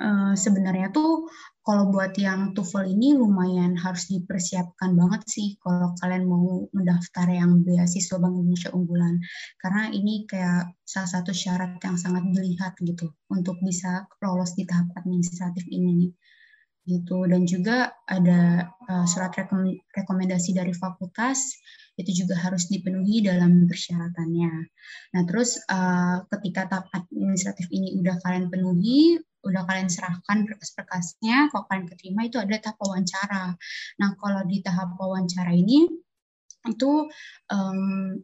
uh, 0.00 0.34
sebenarnya 0.34 0.92
tuh 0.92 1.28
kalau 1.60 1.92
buat 1.92 2.16
yang 2.16 2.56
TOEFL 2.56 2.88
ini 2.88 3.14
lumayan 3.14 3.76
harus 3.78 4.10
dipersiapkan 4.10 4.96
banget 4.96 5.22
sih 5.28 5.54
kalau 5.60 5.92
kalian 6.00 6.26
mau 6.26 6.66
mendaftar 6.74 7.30
yang 7.30 7.62
beasiswa 7.62 8.16
Bank 8.18 8.34
Indonesia 8.34 8.72
unggulan. 8.74 9.20
Karena 9.60 9.92
ini 9.92 10.26
kayak 10.26 10.74
salah 10.82 11.10
satu 11.20 11.30
syarat 11.30 11.78
yang 11.84 12.00
sangat 12.00 12.26
dilihat 12.32 12.74
gitu 12.82 13.12
untuk 13.30 13.60
bisa 13.62 14.08
lolos 14.24 14.56
di 14.58 14.66
tahap 14.66 14.90
administratif 14.98 15.62
ini 15.70 16.10
gitu 16.90 17.22
dan 17.30 17.46
juga 17.46 17.94
ada 18.10 18.66
uh, 18.90 19.06
surat 19.06 19.30
rekom 19.38 19.78
rekomendasi 19.94 20.50
dari 20.50 20.74
fakultas 20.74 21.54
itu 21.94 22.24
juga 22.26 22.34
harus 22.34 22.66
dipenuhi 22.66 23.22
dalam 23.22 23.70
persyaratannya. 23.70 24.52
Nah 25.14 25.22
terus 25.28 25.62
uh, 25.70 26.26
ketika 26.34 26.66
tahap 26.66 26.90
administratif 26.98 27.70
ini 27.70 27.94
udah 28.02 28.18
kalian 28.26 28.50
penuhi, 28.50 29.22
udah 29.44 29.62
kalian 29.64 29.88
serahkan 29.88 30.44
berkas-berkasnya, 30.44 31.48
kalau 31.52 31.64
kalian 31.68 31.86
keterima 31.88 32.28
itu 32.28 32.36
ada 32.36 32.56
tahap 32.60 32.76
wawancara. 32.80 33.56
Nah, 34.00 34.10
kalau 34.20 34.42
di 34.44 34.60
tahap 34.60 34.96
wawancara 35.00 35.52
ini 35.56 35.88
itu 36.68 37.08
um, 37.48 38.20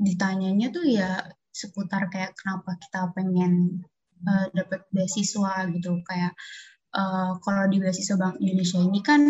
ditanyanya 0.00 0.72
tuh 0.72 0.84
ya 0.88 1.20
seputar 1.52 2.08
kayak 2.08 2.32
kenapa 2.34 2.80
kita 2.80 3.12
pengen 3.12 3.84
uh, 4.24 4.48
dapat 4.56 4.88
beasiswa 4.90 5.68
gitu 5.70 6.00
kayak 6.08 6.32
uh, 6.94 7.36
kalau 7.42 7.64
di 7.68 7.82
beasiswa 7.82 8.16
Bank 8.16 8.38
Indonesia 8.40 8.78
ini 8.80 9.00
kan 9.02 9.20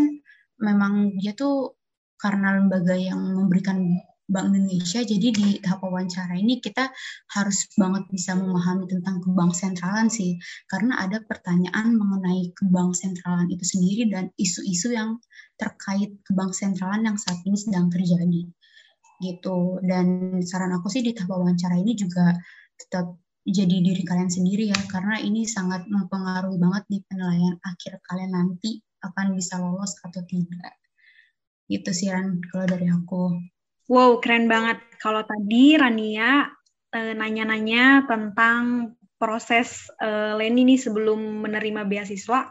memang 0.60 1.16
dia 1.18 1.32
tuh 1.34 1.74
karena 2.20 2.56
lembaga 2.56 2.94
yang 2.94 3.18
memberikan 3.18 3.82
Bank 4.24 4.56
Indonesia. 4.56 5.04
Jadi 5.04 5.28
di 5.36 5.48
tahap 5.60 5.84
wawancara 5.84 6.32
ini 6.40 6.56
kita 6.60 6.88
harus 7.36 7.68
banget 7.76 8.08
bisa 8.08 8.32
memahami 8.32 8.88
tentang 8.88 9.20
kebang 9.20 9.52
sentralan 9.52 10.08
sih, 10.08 10.40
karena 10.64 10.96
ada 11.04 11.20
pertanyaan 11.20 11.92
mengenai 11.92 12.56
kebang 12.56 12.96
sentralan 12.96 13.52
itu 13.52 13.64
sendiri 13.68 14.08
dan 14.08 14.32
isu-isu 14.40 14.96
yang 14.96 15.20
terkait 15.60 16.16
kebang 16.24 16.56
sentralan 16.56 17.04
yang 17.04 17.16
saat 17.20 17.36
ini 17.44 17.56
sedang 17.60 17.92
terjadi 17.92 18.48
gitu. 19.20 19.78
Dan 19.84 20.40
saran 20.40 20.72
aku 20.72 20.88
sih 20.88 21.04
di 21.04 21.12
tahap 21.12 21.36
wawancara 21.36 21.76
ini 21.76 21.92
juga 21.92 22.32
tetap 22.80 23.23
jadi 23.44 23.76
diri 23.84 24.02
kalian 24.02 24.32
sendiri 24.32 24.72
ya, 24.72 24.80
karena 24.88 25.20
ini 25.20 25.44
sangat 25.44 25.84
mempengaruhi 25.84 26.56
banget 26.56 26.84
di 26.88 26.98
penilaian 27.04 27.60
akhir 27.60 28.00
kalian 28.08 28.32
nanti 28.32 28.80
akan 29.04 29.36
bisa 29.36 29.60
lolos 29.60 30.00
atau 30.00 30.24
tidak. 30.24 30.80
Gitu 31.68 31.92
sih 31.92 32.08
Ran, 32.08 32.40
kalau 32.48 32.64
dari 32.64 32.88
aku. 32.88 33.36
Wow, 33.92 34.16
keren 34.24 34.48
banget. 34.48 34.80
Kalau 34.96 35.20
tadi 35.28 35.76
Rania 35.76 36.48
eh, 36.96 37.12
nanya-nanya 37.12 38.08
tentang 38.08 38.96
proses 39.24 39.88
uh, 40.04 40.36
Leni 40.36 40.68
nih 40.68 40.80
sebelum 40.84 41.40
menerima 41.40 41.88
beasiswa, 41.88 42.44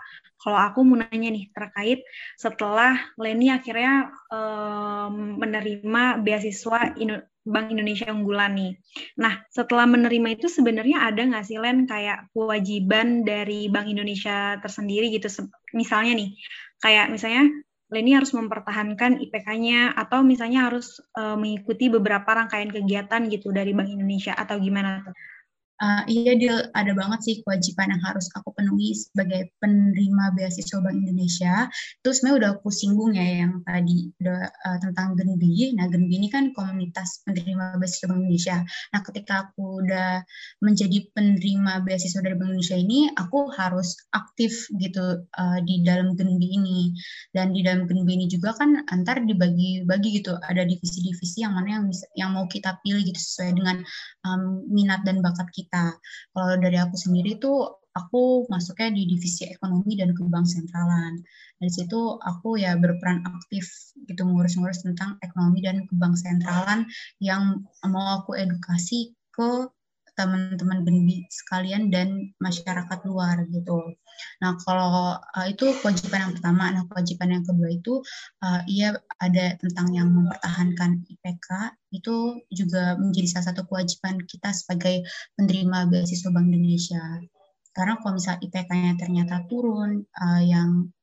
kalau 0.43 0.59
aku 0.59 0.83
mau 0.83 0.99
nanya 0.99 1.31
nih 1.31 1.47
terkait 1.55 2.03
setelah 2.35 2.99
Leni 3.15 3.47
akhirnya 3.47 4.11
uh, 4.27 5.07
menerima 5.15 6.19
beasiswa 6.19 6.99
Indo 6.99 7.23
Bank 7.43 7.75
Indonesia 7.75 8.07
unggulan 8.07 8.55
nih. 8.55 8.71
Nah, 9.19 9.43
setelah 9.51 9.83
menerima 9.83 10.39
itu 10.39 10.47
sebenarnya 10.47 11.03
ada 11.11 11.27
nggak 11.27 11.43
sih 11.43 11.59
Len 11.59 11.83
kayak 11.83 12.31
kewajiban 12.31 13.27
dari 13.27 13.67
Bank 13.67 13.91
Indonesia 13.91 14.55
tersendiri 14.63 15.11
gitu? 15.11 15.27
Misalnya 15.75 16.23
nih, 16.23 16.29
kayak 16.79 17.11
misalnya 17.11 17.51
Leni 17.91 18.15
harus 18.15 18.31
mempertahankan 18.33 19.21
IPK-nya 19.21 19.93
atau 19.93 20.25
misalnya 20.25 20.71
harus 20.71 20.97
uh, 21.19 21.37
mengikuti 21.37 21.91
beberapa 21.91 22.25
rangkaian 22.25 22.71
kegiatan 22.71 23.27
gitu 23.29 23.51
dari 23.53 23.75
Bank 23.75 23.91
Indonesia 23.91 24.33
atau 24.33 24.57
gimana 24.57 25.03
tuh? 25.03 25.13
Uh, 25.81 26.05
iya, 26.05 26.37
Dil, 26.37 26.69
ada 26.77 26.93
banget 26.93 27.19
sih 27.25 27.35
kewajiban 27.41 27.89
yang 27.89 28.03
harus 28.05 28.29
aku 28.37 28.53
penuhi 28.53 28.93
sebagai 28.93 29.49
penerima 29.57 30.31
beasiswa 30.37 30.79
Bank 30.79 30.95
Indonesia. 30.95 31.65
Terus 32.05 32.21
sebenarnya 32.21 32.37
udah 32.39 32.49
aku 32.61 32.69
singgung 32.69 33.11
ya 33.17 33.43
yang 33.43 33.59
tadi 33.65 34.13
udah 34.21 34.41
uh, 34.47 34.77
tentang 34.79 35.17
Genbi. 35.17 35.73
Nah, 35.73 35.89
Genbi 35.89 36.13
ini 36.21 36.29
kan 36.29 36.53
komunitas 36.53 37.25
penerima 37.25 37.81
beasiswa 37.81 38.05
Bank 38.05 38.21
Indonesia. 38.21 38.57
Nah, 38.63 39.01
ketika 39.01 39.33
aku 39.49 39.81
udah 39.81 40.21
menjadi 40.61 41.09
penerima 41.11 41.81
beasiswa 41.83 42.21
dari 42.21 42.35
Bank 42.37 42.53
Indonesia 42.53 42.77
ini, 42.77 42.99
aku 43.17 43.49
harus 43.57 43.97
aktif 44.13 44.69
gitu 44.77 45.25
uh, 45.25 45.59
di 45.65 45.81
dalam 45.81 46.13
Genbi 46.13 46.53
ini. 46.53 46.93
Dan 47.33 47.51
di 47.51 47.65
dalam 47.65 47.89
Genbi 47.89 48.13
ini 48.13 48.29
juga 48.29 48.53
kan 48.53 48.85
antar 48.93 49.25
dibagi-bagi 49.25 50.21
gitu. 50.21 50.37
Ada 50.37 50.69
divisi-divisi 50.69 51.41
yang 51.41 51.57
mana 51.57 51.81
yang 51.81 51.89
bisa, 51.89 52.05
yang 52.13 52.29
mau 52.37 52.45
kita 52.45 52.77
pilih 52.85 53.03
gitu 53.03 53.17
sesuai 53.19 53.57
dengan 53.57 53.77
um, 54.23 54.63
minat 54.69 55.01
dan 55.03 55.19
bakat 55.19 55.49
kita 55.51 55.62
kita. 55.63 55.95
Kalau 56.35 56.55
dari 56.59 56.77
aku 56.77 56.99
sendiri 56.99 57.39
tuh 57.39 57.83
aku 57.95 58.49
masuknya 58.49 58.91
di 58.91 59.07
divisi 59.07 59.47
ekonomi 59.47 59.95
dan 59.95 60.11
kebang 60.11 60.43
sentralan. 60.43 61.21
Dari 61.61 61.71
situ 61.71 62.19
aku 62.19 62.59
ya 62.59 62.75
berperan 62.75 63.23
aktif 63.23 63.95
gitu 64.09 64.27
ngurus-ngurus 64.27 64.83
tentang 64.83 65.15
ekonomi 65.23 65.63
dan 65.63 65.85
kebang 65.87 66.17
sentralan 66.17 66.83
yang 67.23 67.63
mau 67.87 68.19
aku 68.19 68.35
edukasi 68.35 69.15
ke 69.31 69.69
teman-teman 70.13 70.85
benih 70.85 71.25
sekalian 71.29 71.89
dan 71.89 72.33
masyarakat 72.37 72.99
luar 73.09 73.41
gitu. 73.49 73.97
Nah 74.41 74.53
kalau 74.61 75.17
uh, 75.17 75.47
itu 75.49 75.73
kewajiban 75.81 76.29
yang 76.29 76.33
pertama, 76.37 76.69
nah 76.69 76.85
kewajiban 76.85 77.33
yang 77.33 77.45
kedua 77.45 77.69
itu 77.73 77.93
uh, 78.45 78.61
ia 78.69 78.93
ada 79.17 79.57
tentang 79.57 79.89
yang 79.93 80.13
mempertahankan 80.13 81.01
IPK 81.09 81.49
itu 81.93 82.45
juga 82.53 82.97
menjadi 82.97 83.27
salah 83.37 83.45
satu 83.53 83.65
kewajiban 83.65 84.21
kita 84.29 84.53
sebagai 84.53 85.01
penerima 85.37 85.89
beasiswa 85.89 86.29
Bank 86.29 86.47
Indonesia. 86.49 87.01
Karena 87.73 87.97
kalau 87.97 88.21
misalnya 88.21 88.39
IPK-nya 88.45 88.91
ternyata 89.01 89.35
turun, 89.49 90.05
uh, 90.05 90.41
yang 90.45 90.93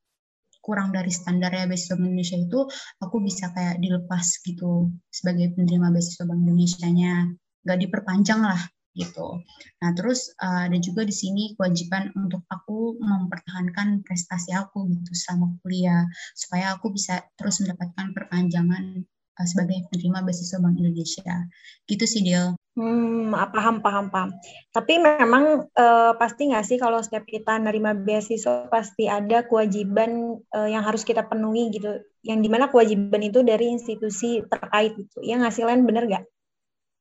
kurang 0.62 0.94
dari 0.94 1.10
standar 1.10 1.50
ya 1.50 1.66
beasiswa 1.66 1.98
Bank 1.98 2.14
Indonesia 2.14 2.38
itu, 2.38 2.60
aku 3.02 3.16
bisa 3.18 3.50
kayak 3.50 3.82
dilepas 3.82 4.38
gitu 4.46 4.94
sebagai 5.10 5.50
penerima 5.58 5.90
beasiswa 5.90 6.22
Bank 6.30 6.46
Indonesia-nya. 6.46 7.26
Nggak 7.66 7.78
diperpanjang 7.90 8.40
lah 8.46 8.62
gitu. 9.00 9.40
Nah, 9.80 9.90
terus 9.96 10.36
uh, 10.36 10.68
ada 10.68 10.76
juga 10.76 11.08
di 11.08 11.14
sini 11.16 11.56
kewajiban 11.56 12.12
untuk 12.12 12.44
aku 12.52 13.00
mempertahankan 13.00 14.04
prestasi 14.04 14.52
aku 14.52 14.84
gitu 14.92 15.12
selama 15.16 15.56
kuliah 15.64 16.04
supaya 16.36 16.76
aku 16.76 16.92
bisa 16.92 17.24
terus 17.40 17.64
mendapatkan 17.64 18.12
perpanjangan 18.12 19.00
uh, 19.40 19.46
sebagai 19.48 19.88
penerima 19.88 20.20
beasiswa 20.28 20.60
Bank 20.60 20.76
Indonesia. 20.76 21.48
Gitu 21.88 22.04
sih, 22.04 22.20
Dil. 22.20 22.52
Hmm, 22.78 23.34
paham, 23.34 23.82
paham, 23.82 24.08
paham. 24.14 24.30
Tapi 24.70 25.02
memang 25.02 25.66
uh, 25.74 26.12
pasti 26.16 26.48
nggak 26.48 26.64
sih 26.64 26.78
kalau 26.78 27.02
setiap 27.02 27.26
kita 27.26 27.58
nerima 27.58 27.92
beasiswa 27.92 28.70
pasti 28.70 29.10
ada 29.10 29.42
kewajiban 29.42 30.38
uh, 30.54 30.68
yang 30.70 30.86
harus 30.86 31.02
kita 31.02 31.26
penuhi 31.26 31.74
gitu. 31.74 31.98
Yang 32.22 32.38
di 32.46 32.48
mana 32.48 32.70
kewajiban 32.70 33.20
itu 33.20 33.42
dari 33.42 33.74
institusi 33.74 34.44
terkait 34.46 34.94
gitu. 34.96 35.18
Ya 35.24 35.40
nggak 35.40 35.52
sih, 35.52 35.66
Len? 35.66 35.82
Bener 35.82 36.06
nggak? 36.06 36.24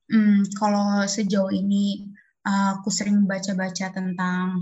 Hmm, 0.10 0.42
kalau 0.58 1.06
sejauh 1.06 1.54
ini 1.54 2.10
uh, 2.50 2.82
aku 2.82 2.90
sering 2.90 3.30
baca-baca 3.30 3.94
tentang 3.94 4.58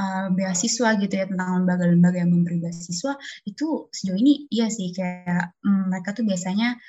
uh, 0.00 0.26
beasiswa 0.32 0.96
gitu 0.96 1.14
ya 1.14 1.28
tentang 1.28 1.64
lembaga-lembaga 1.64 2.24
yang 2.24 2.32
memberi 2.32 2.64
beasiswa 2.64 3.12
itu 3.44 3.92
sejauh 3.92 4.16
ini 4.16 4.48
iya 4.48 4.72
sih 4.72 4.92
kayak 4.96 5.52
um, 5.64 5.92
mereka 5.92 6.16
tuh 6.16 6.24
biasanya 6.24 6.80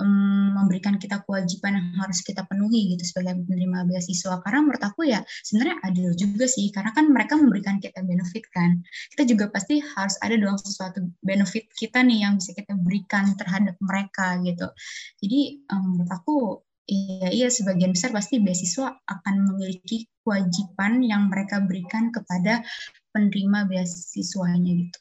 um, 0.00 0.56
memberikan 0.56 0.96
kita 0.96 1.20
kewajiban 1.26 1.76
yang 1.76 1.88
harus 2.00 2.24
kita 2.24 2.46
penuhi 2.48 2.96
gitu 2.96 3.04
sebagai 3.04 3.36
penerima 3.44 3.84
beasiswa. 3.84 4.40
Karena 4.40 4.60
menurut 4.64 4.82
aku 4.82 5.04
ya 5.08 5.20
sebenarnya 5.44 5.76
adil 5.84 6.08
juga 6.16 6.46
sih 6.48 6.72
karena 6.72 6.90
kan 6.96 7.10
mereka 7.10 7.36
memberikan 7.36 7.76
kita 7.82 8.00
benefit 8.00 8.44
kan. 8.54 8.80
Kita 9.12 9.22
juga 9.28 9.52
pasti 9.52 9.82
harus 9.82 10.16
ada 10.24 10.34
dong 10.38 10.56
sesuatu 10.56 11.04
benefit 11.20 11.68
kita 11.76 12.00
nih 12.00 12.24
yang 12.24 12.40
bisa 12.40 12.56
kita 12.56 12.72
berikan 12.78 13.36
terhadap 13.36 13.76
mereka 13.82 14.40
gitu. 14.42 14.68
Jadi 15.20 15.40
um, 15.70 15.98
menurut 15.98 16.12
aku 16.12 16.36
Iya, 16.82 17.28
iya 17.30 17.48
sebagian 17.48 17.94
besar 17.94 18.10
pasti 18.10 18.42
beasiswa 18.42 18.90
akan 19.06 19.34
memiliki 19.54 20.10
kewajiban 20.22 20.98
yang 21.02 21.30
mereka 21.30 21.62
berikan 21.62 22.10
kepada 22.10 22.66
penerima 23.14 23.70
beasiswanya 23.70 24.72
gitu. 24.86 24.98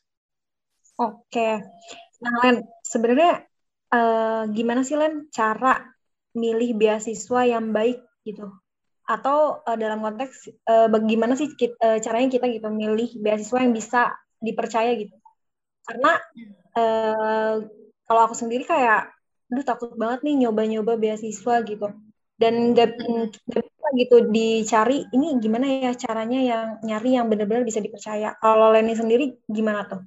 Oke, 1.01 1.65
nah 2.21 2.33
Len, 2.45 2.61
sebenarnya 2.85 3.41
uh, 3.89 4.45
gimana 4.53 4.85
sih 4.85 4.93
Len 4.93 5.25
cara 5.33 5.81
milih 6.37 6.77
beasiswa 6.77 7.41
yang 7.49 7.73
baik 7.73 7.97
gitu? 8.21 8.45
Atau 9.09 9.65
uh, 9.65 9.77
dalam 9.79 10.05
konteks 10.05 10.53
uh, 10.69 10.85
bagaimana 10.85 11.33
sih 11.33 11.49
kita, 11.57 11.73
uh, 11.81 11.97
caranya 11.97 12.29
kita 12.29 12.45
gitu 12.53 12.69
milih 12.69 13.09
beasiswa 13.17 13.65
yang 13.65 13.73
bisa 13.73 14.13
dipercaya 14.37 14.93
gitu? 14.93 15.17
karena 15.85 16.11
uh, 16.77 17.55
kalau 18.05 18.21
aku 18.27 18.35
sendiri 18.37 18.63
kayak 18.67 19.09
aduh 19.51 19.65
takut 19.67 19.91
banget 19.99 20.23
nih 20.23 20.47
nyoba-nyoba 20.47 20.95
beasiswa 20.95 21.55
gitu 21.67 21.87
dan 22.39 22.73
nggak 22.73 22.97
bisa 23.51 23.87
gitu 23.99 24.17
dicari 24.31 25.05
ini 25.11 25.37
gimana 25.37 25.67
ya 25.67 25.91
caranya 25.93 26.39
yang 26.41 26.65
nyari 26.81 27.19
yang 27.19 27.27
benar-benar 27.27 27.67
bisa 27.67 27.83
dipercaya 27.83 28.33
kalau 28.39 28.71
Leni 28.71 28.95
sendiri 28.97 29.37
gimana 29.45 29.85
tuh? 29.85 30.01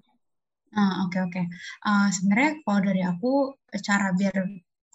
Ah, 0.75 1.07
oke 1.07 1.19
oke. 1.31 1.43
Uh, 1.87 2.11
sebenarnya 2.11 2.59
kalau 2.67 2.81
dari 2.83 3.03
aku 3.07 3.55
cara 3.79 4.11
biar 4.11 4.35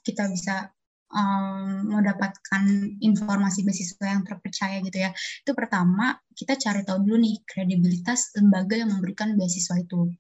kita 0.03 0.27
bisa 0.27 0.68
um, 1.15 1.88
mendapatkan 1.96 2.63
informasi 3.00 3.63
beasiswa 3.63 4.03
yang 4.03 4.27
terpercaya 4.27 4.84
gitu 4.84 4.98
ya. 5.00 5.15
Itu 5.15 5.56
pertama 5.56 6.20
kita 6.36 6.60
cari 6.60 6.84
tahu 6.84 7.08
dulu 7.08 7.24
nih 7.24 7.39
kredibilitas 7.48 8.36
lembaga 8.36 8.75
yang 8.75 8.91
memberikan 8.91 9.39
beasiswa 9.39 9.79
itu 9.79 10.12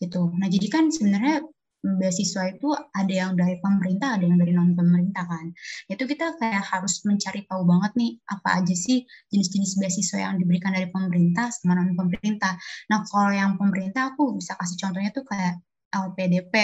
gitu. 0.00 0.32
Nah 0.32 0.48
jadi 0.48 0.66
kan 0.72 0.88
sebenarnya 0.88 1.44
beasiswa 1.82 2.54
itu 2.54 2.70
ada 2.94 3.10
yang 3.12 3.34
dari 3.34 3.58
pemerintah, 3.58 4.14
ada 4.14 4.24
yang 4.24 4.38
dari 4.38 4.54
non 4.54 4.78
pemerintah 4.78 5.26
kan. 5.26 5.50
Itu 5.90 6.06
kita 6.06 6.38
kayak 6.38 6.62
harus 6.62 7.02
mencari 7.02 7.42
tahu 7.50 7.66
banget 7.66 7.92
nih 7.98 8.12
apa 8.30 8.62
aja 8.62 8.74
sih 8.74 9.02
jenis-jenis 9.34 9.82
beasiswa 9.82 10.18
yang 10.22 10.38
diberikan 10.38 10.72
dari 10.72 10.88
pemerintah 10.88 11.50
sama 11.50 11.82
non 11.82 11.98
pemerintah. 11.98 12.54
Nah 12.86 13.02
kalau 13.10 13.34
yang 13.34 13.58
pemerintah 13.58 14.14
aku 14.14 14.38
bisa 14.38 14.54
kasih 14.56 14.78
contohnya 14.78 15.10
tuh 15.10 15.26
kayak 15.26 15.58
LPDP, 15.92 16.54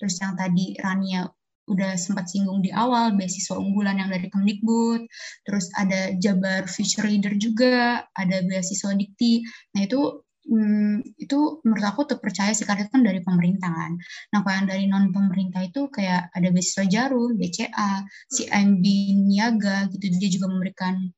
terus 0.00 0.18
yang 0.18 0.34
tadi 0.34 0.74
Rania 0.82 1.28
udah 1.66 1.98
sempat 1.98 2.30
singgung 2.30 2.62
di 2.62 2.70
awal 2.70 3.18
beasiswa 3.18 3.58
unggulan 3.58 3.98
yang 3.98 4.10
dari 4.10 4.30
Kemdikbud, 4.30 5.02
terus 5.42 5.66
ada 5.74 6.14
Jabar 6.22 6.70
Future 6.70 7.10
Leader 7.10 7.34
juga, 7.36 8.06
ada 8.14 8.36
beasiswa 8.46 8.94
Dikti. 8.94 9.42
Nah 9.74 9.82
itu 9.84 10.25
hmm, 10.46 11.18
itu 11.18 11.38
menurut 11.66 11.84
aku 11.86 12.06
terpercaya 12.06 12.54
sih 12.54 12.64
karena 12.64 12.86
itu 12.86 12.92
kan 12.94 13.02
dari 13.04 13.20
pemerintahan. 13.22 13.92
Nah 14.32 14.38
kalau 14.46 14.54
yang 14.62 14.68
dari 14.70 14.84
non 14.86 15.10
pemerintah 15.10 15.62
itu 15.66 15.90
kayak 15.90 16.30
ada 16.32 16.48
beasiswa 16.54 16.84
Jarum, 16.86 17.34
BCA, 17.36 17.92
CMB 18.30 18.84
Niaga 19.26 19.90
gitu 19.90 20.06
dia 20.16 20.30
juga 20.30 20.46
memberikan 20.50 21.10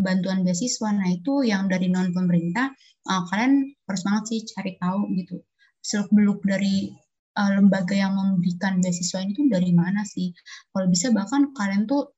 bantuan 0.00 0.42
beasiswa. 0.42 0.88
Nah 0.96 1.08
itu 1.12 1.44
yang 1.44 1.68
dari 1.68 1.92
non 1.92 2.10
pemerintah 2.10 2.72
uh, 3.08 3.22
kalian 3.28 3.68
harus 3.86 4.02
banget 4.04 4.24
sih 4.32 4.40
cari 4.56 4.74
tahu 4.80 5.12
gitu 5.16 5.44
seluk 5.80 6.12
beluk 6.12 6.40
dari 6.44 6.92
uh, 7.40 7.50
lembaga 7.56 7.96
yang 7.96 8.12
memberikan 8.12 8.80
beasiswa 8.84 9.24
ini 9.24 9.32
tuh 9.32 9.48
dari 9.48 9.72
mana 9.72 10.04
sih? 10.04 10.32
Kalau 10.72 10.86
bisa 10.88 11.12
bahkan 11.12 11.52
kalian 11.56 11.88
tuh 11.88 12.12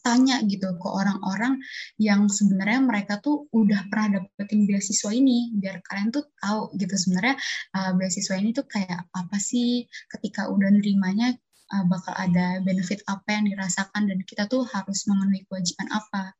tanya 0.00 0.40
gitu 0.48 0.66
ke 0.76 0.88
orang-orang 0.88 1.60
yang 2.00 2.26
sebenarnya 2.26 2.80
mereka 2.80 3.20
tuh 3.20 3.48
udah 3.52 3.86
pernah 3.92 4.20
dapetin 4.20 4.64
beasiswa 4.64 5.10
ini 5.12 5.52
biar 5.56 5.80
kalian 5.84 6.10
tuh 6.10 6.24
tahu 6.40 6.72
gitu 6.76 6.94
sebenarnya 6.96 7.36
uh, 7.76 7.92
beasiswa 7.96 8.34
ini 8.36 8.50
tuh 8.56 8.66
kayak 8.66 9.08
apa 9.12 9.36
sih? 9.36 9.84
Ketika 10.08 10.48
udah 10.48 10.68
nerimanya 10.72 11.36
uh, 11.72 11.84
bakal 11.86 12.16
ada 12.16 12.60
benefit 12.64 13.04
apa 13.06 13.28
yang 13.40 13.48
dirasakan 13.48 14.08
dan 14.08 14.18
kita 14.24 14.48
tuh 14.50 14.64
harus 14.68 15.06
memenuhi 15.06 15.44
kewajiban 15.46 15.88
apa? 15.92 16.34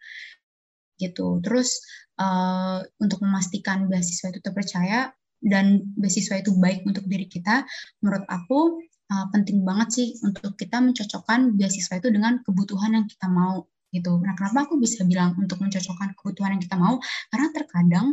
Gitu. 0.97 1.41
Terus 1.41 1.81
uh, 2.21 2.85
untuk 3.01 3.25
memastikan 3.25 3.89
beasiswa 3.89 4.33
itu 4.33 4.41
terpercaya 4.45 5.13
dan 5.41 5.81
beasiswa 5.97 6.37
itu 6.45 6.53
baik 6.61 6.85
untuk 6.85 7.09
diri 7.09 7.25
kita 7.25 7.65
menurut 8.05 8.29
aku 8.29 8.77
uh, 9.11 9.27
penting 9.35 9.67
banget 9.67 9.89
sih 9.91 10.09
untuk 10.23 10.55
kita 10.55 10.79
mencocokkan 10.79 11.59
beasiswa 11.59 11.99
itu 11.99 12.09
dengan 12.09 12.41
kebutuhan 12.47 12.95
yang 12.95 13.07
kita 13.11 13.27
mau 13.27 13.67
gitu. 13.91 14.23
Nah, 14.23 14.35
kenapa 14.39 14.71
aku 14.71 14.79
bisa 14.79 15.03
bilang 15.03 15.35
untuk 15.37 15.59
mencocokkan 15.59 16.15
kebutuhan 16.15 16.57
yang 16.57 16.63
kita 16.63 16.79
mau? 16.79 17.03
Karena 17.29 17.49
terkadang 17.51 18.07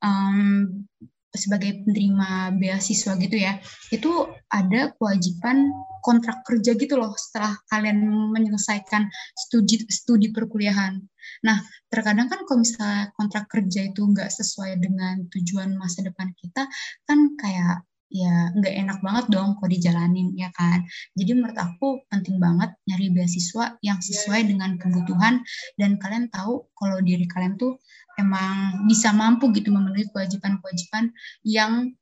um, 0.00 0.88
sebagai 1.28 1.84
penerima 1.84 2.56
beasiswa 2.56 3.12
gitu 3.20 3.36
ya, 3.36 3.60
itu 3.92 4.10
ada 4.48 4.96
kewajiban 4.96 5.68
kontrak 6.00 6.40
kerja 6.48 6.72
gitu 6.72 6.96
loh 6.96 7.12
setelah 7.20 7.52
kalian 7.68 8.00
menyelesaikan 8.32 9.12
studi 9.36 9.84
studi 9.92 10.32
perkuliahan. 10.32 10.96
Nah, 11.44 11.60
terkadang 11.92 12.32
kan 12.32 12.48
kalau 12.48 12.64
misalnya 12.64 13.12
kontrak 13.12 13.44
kerja 13.52 13.92
itu 13.92 14.00
nggak 14.00 14.32
sesuai 14.32 14.80
dengan 14.80 15.28
tujuan 15.28 15.76
masa 15.76 16.00
depan 16.00 16.32
kita, 16.40 16.64
kan 17.04 17.36
kayak 17.36 17.84
ya 18.08 18.48
nggak 18.56 18.74
enak 18.84 18.98
banget 19.04 19.24
dong 19.28 19.60
kalau 19.60 19.68
dijalanin 19.68 20.32
ya 20.32 20.48
kan 20.56 20.80
jadi 21.12 21.36
menurut 21.36 21.58
aku 21.60 22.00
penting 22.08 22.40
banget 22.40 22.72
nyari 22.88 23.12
beasiswa 23.12 23.76
yang 23.84 24.00
sesuai 24.00 24.48
dengan 24.48 24.80
kebutuhan 24.80 25.44
dan 25.76 26.00
kalian 26.00 26.32
tahu 26.32 26.64
kalau 26.72 27.04
diri 27.04 27.28
kalian 27.28 27.60
tuh 27.60 27.76
emang 28.16 28.88
bisa 28.88 29.12
mampu 29.12 29.52
gitu 29.52 29.68
memenuhi 29.68 30.08
kewajiban-kewajiban 30.08 31.12
yang 31.44 31.92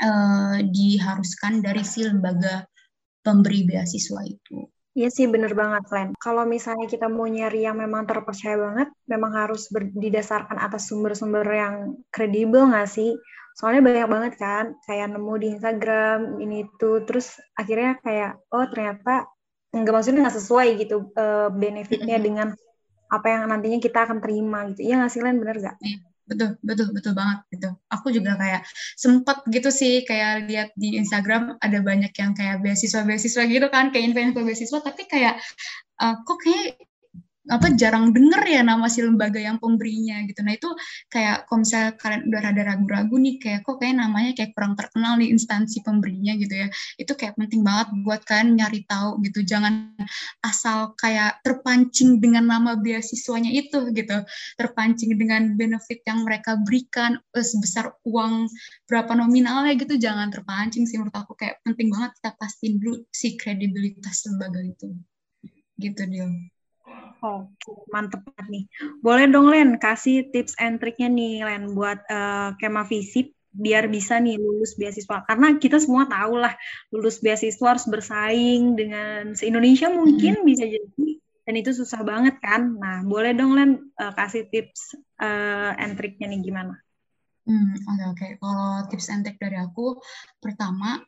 uh, 0.00 0.58
diharuskan 0.62 1.58
dari 1.58 1.82
si 1.82 2.06
lembaga 2.06 2.64
pemberi 3.26 3.66
beasiswa 3.66 4.22
itu 4.22 4.70
Iya 4.96 5.12
sih 5.12 5.28
bener 5.28 5.52
banget 5.52 5.84
Len. 5.92 6.08
Kalau 6.16 6.48
misalnya 6.48 6.88
kita 6.88 7.04
mau 7.12 7.28
nyari 7.28 7.68
yang 7.68 7.76
memang 7.76 8.08
terpercaya 8.08 8.56
banget, 8.56 8.88
memang 9.04 9.28
harus 9.36 9.68
didasarkan 9.92 10.56
atas 10.56 10.88
sumber-sumber 10.88 11.44
yang 11.52 12.00
kredibel 12.08 12.64
nggak 12.64 12.88
sih? 12.88 13.12
Soalnya 13.56 13.82
banyak 13.88 14.08
banget 14.12 14.32
kan 14.36 14.64
kayak 14.84 15.16
nemu 15.16 15.34
di 15.40 15.46
Instagram 15.56 16.18
ini 16.44 16.68
tuh. 16.76 17.00
Terus 17.08 17.40
akhirnya 17.56 17.96
kayak 18.04 18.44
oh 18.52 18.68
ternyata 18.68 19.32
nggak 19.72 19.92
maksudnya 19.96 20.28
nggak 20.28 20.36
sesuai 20.36 20.68
gitu 20.84 21.08
uh, 21.16 21.48
benefitnya 21.48 22.20
dengan 22.20 22.52
apa 23.08 23.26
yang 23.32 23.42
nantinya 23.48 23.80
kita 23.80 24.04
akan 24.04 24.20
terima 24.20 24.68
gitu. 24.70 24.84
Iya 24.84 25.00
nggak 25.00 25.12
sih 25.12 25.22
Len? 25.24 25.40
Bener 25.40 25.56
gak? 25.56 25.76
Iya, 25.80 25.98
betul 26.28 26.48
betul 26.60 26.86
betul 26.92 27.12
banget 27.16 27.38
gitu. 27.48 27.68
Aku 27.88 28.06
juga 28.12 28.36
kayak 28.36 28.62
sempat 28.98 29.40
gitu 29.48 29.72
sih 29.72 30.04
kayak 30.04 30.52
lihat 30.52 30.68
di 30.76 31.00
Instagram 31.00 31.56
ada 31.56 31.78
banyak 31.80 32.12
yang 32.12 32.36
kayak 32.36 32.60
beasiswa 32.60 33.08
beasiswa 33.08 33.42
gitu 33.48 33.66
kan 33.72 33.88
kayak 33.88 34.12
info-info 34.12 34.44
beasiswa 34.44 34.78
tapi 34.84 35.08
kayak 35.08 35.40
uh, 36.02 36.14
kok 36.28 36.38
kayak 36.44 36.76
apa 37.46 37.78
jarang 37.78 38.10
denger 38.10 38.42
ya 38.42 38.60
nama 38.66 38.90
si 38.90 39.02
lembaga 39.06 39.38
yang 39.38 39.62
pemberinya 39.62 40.26
gitu. 40.26 40.42
Nah 40.42 40.58
itu 40.58 40.70
kayak 41.06 41.46
kalau 41.46 41.62
misalnya 41.62 41.92
kalian 41.94 42.22
udah 42.26 42.40
rada 42.42 42.62
ragu-ragu 42.66 43.16
nih 43.22 43.34
kayak 43.38 43.60
kok 43.62 43.78
kayak 43.78 43.94
namanya 44.02 44.30
kayak 44.34 44.50
kurang 44.54 44.74
terkenal 44.74 45.14
nih 45.14 45.30
instansi 45.30 45.78
pemberinya 45.86 46.34
gitu 46.34 46.54
ya. 46.66 46.68
Itu 46.98 47.12
kayak 47.14 47.38
penting 47.38 47.62
banget 47.62 47.94
buat 48.02 48.26
kalian 48.26 48.58
nyari 48.58 48.82
tahu 48.90 49.22
gitu. 49.22 49.46
Jangan 49.46 49.94
asal 50.42 50.98
kayak 50.98 51.38
terpancing 51.46 52.18
dengan 52.18 52.50
nama 52.50 52.74
beasiswanya 52.74 53.54
itu 53.54 53.94
gitu. 53.94 54.18
Terpancing 54.58 55.14
dengan 55.14 55.54
benefit 55.54 56.02
yang 56.02 56.26
mereka 56.26 56.58
berikan 56.58 57.22
eh, 57.34 57.46
sebesar 57.46 57.94
uang 58.02 58.50
berapa 58.90 59.14
nominalnya 59.14 59.78
gitu. 59.78 59.94
Jangan 59.94 60.34
terpancing 60.34 60.82
sih 60.90 60.98
menurut 60.98 61.14
aku 61.14 61.38
kayak 61.38 61.62
penting 61.62 61.94
banget 61.94 62.10
kita 62.18 62.30
pastiin 62.34 62.74
dulu 62.82 63.06
si 63.14 63.38
kredibilitas 63.38 64.26
lembaga 64.26 64.60
itu. 64.66 64.90
Gitu 65.78 66.02
dia. 66.10 66.26
Oke, 67.24 67.72
mantep 67.88 68.20
banget 68.22 68.46
nih. 68.52 68.64
Boleh 69.00 69.24
dong 69.30 69.48
Len, 69.48 69.80
kasih 69.80 70.28
tips 70.28 70.56
and 70.60 70.76
triknya 70.76 71.08
nih 71.08 71.44
Len 71.44 71.72
buat 71.72 72.04
uh, 72.08 72.52
Kema 72.60 72.84
Visip 72.84 73.32
biar 73.56 73.88
bisa 73.88 74.20
nih 74.20 74.36
lulus 74.36 74.76
beasiswa. 74.76 75.24
Karena 75.24 75.56
kita 75.56 75.80
semua 75.80 76.04
tahu 76.04 76.36
lah 76.36 76.52
lulus 76.92 77.24
beasiswa 77.24 77.66
harus 77.72 77.88
bersaing 77.88 78.76
dengan 78.76 79.32
se-Indonesia 79.32 79.88
mungkin 79.88 80.44
hmm. 80.44 80.46
bisa 80.46 80.64
jadi 80.68 81.06
dan 81.46 81.54
itu 81.56 81.70
susah 81.72 82.02
banget 82.02 82.36
kan. 82.42 82.76
Nah, 82.76 83.06
boleh 83.06 83.32
dong 83.32 83.56
Len 83.56 83.70
uh, 83.96 84.12
kasih 84.12 84.50
tips 84.52 84.98
uh, 85.22 85.72
and 85.78 85.96
triknya 85.96 86.28
nih 86.28 86.42
gimana? 86.42 86.76
Hmm, 87.46 87.78
oke 87.78 87.86
okay, 87.86 88.04
oke. 88.10 88.18
Okay. 88.18 88.30
Kalau 88.42 88.70
tips 88.90 89.06
and 89.14 89.22
trick 89.22 89.38
dari 89.38 89.54
aku, 89.54 90.02
pertama 90.42 90.98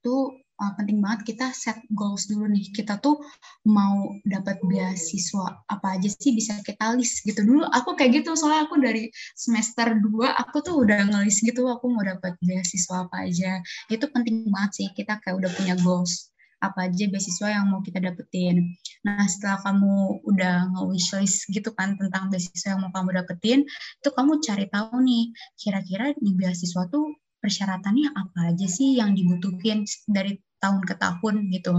tuh 0.00 0.38
uh, 0.60 0.72
penting 0.76 1.00
banget 1.00 1.34
kita 1.34 1.50
set 1.56 1.80
goals 1.96 2.28
dulu 2.28 2.46
nih. 2.52 2.68
Kita 2.70 3.00
tuh 3.00 3.18
mau 3.64 4.12
dapat 4.28 4.60
beasiswa 4.68 5.64
apa 5.66 5.96
aja 5.96 6.08
sih 6.12 6.36
bisa 6.36 6.60
kita 6.60 6.94
list 6.94 7.24
gitu 7.24 7.40
dulu. 7.42 7.64
Aku 7.72 7.96
kayak 7.96 8.22
gitu 8.22 8.36
soalnya 8.36 8.68
aku 8.68 8.76
dari 8.78 9.08
semester 9.34 9.96
2 9.96 10.28
aku 10.36 10.56
tuh 10.60 10.84
udah 10.84 11.08
ngelis 11.08 11.40
gitu 11.40 11.66
aku 11.66 11.88
mau 11.88 12.04
dapat 12.04 12.36
beasiswa 12.44 13.08
apa 13.08 13.26
aja. 13.26 13.58
Itu 13.88 14.06
penting 14.12 14.52
banget 14.52 14.84
sih 14.84 14.86
kita 14.92 15.18
kayak 15.24 15.40
udah 15.40 15.50
punya 15.56 15.74
goals 15.80 16.30
apa 16.60 16.92
aja 16.92 17.08
beasiswa 17.08 17.48
yang 17.48 17.72
mau 17.72 17.80
kita 17.80 17.98
dapetin. 18.04 18.76
Nah 19.08 19.24
setelah 19.24 19.64
kamu 19.64 20.20
udah 20.28 20.68
nge-wishlist 20.76 21.48
gitu 21.48 21.72
kan 21.72 21.96
tentang 21.96 22.28
beasiswa 22.28 22.76
yang 22.76 22.84
mau 22.84 22.92
kamu 22.92 23.16
dapetin, 23.24 23.64
itu 23.64 24.08
kamu 24.12 24.44
cari 24.44 24.68
tahu 24.68 25.00
nih 25.00 25.32
kira-kira 25.56 26.12
di 26.20 26.30
beasiswa 26.36 26.84
tuh 26.92 27.16
persyaratannya 27.40 28.12
apa 28.12 28.54
aja 28.54 28.66
sih 28.68 29.00
yang 29.00 29.16
dibutuhin 29.16 29.88
dari 30.06 30.38
tahun 30.60 30.84
ke 30.84 30.94
tahun 31.00 31.48
gitu. 31.56 31.72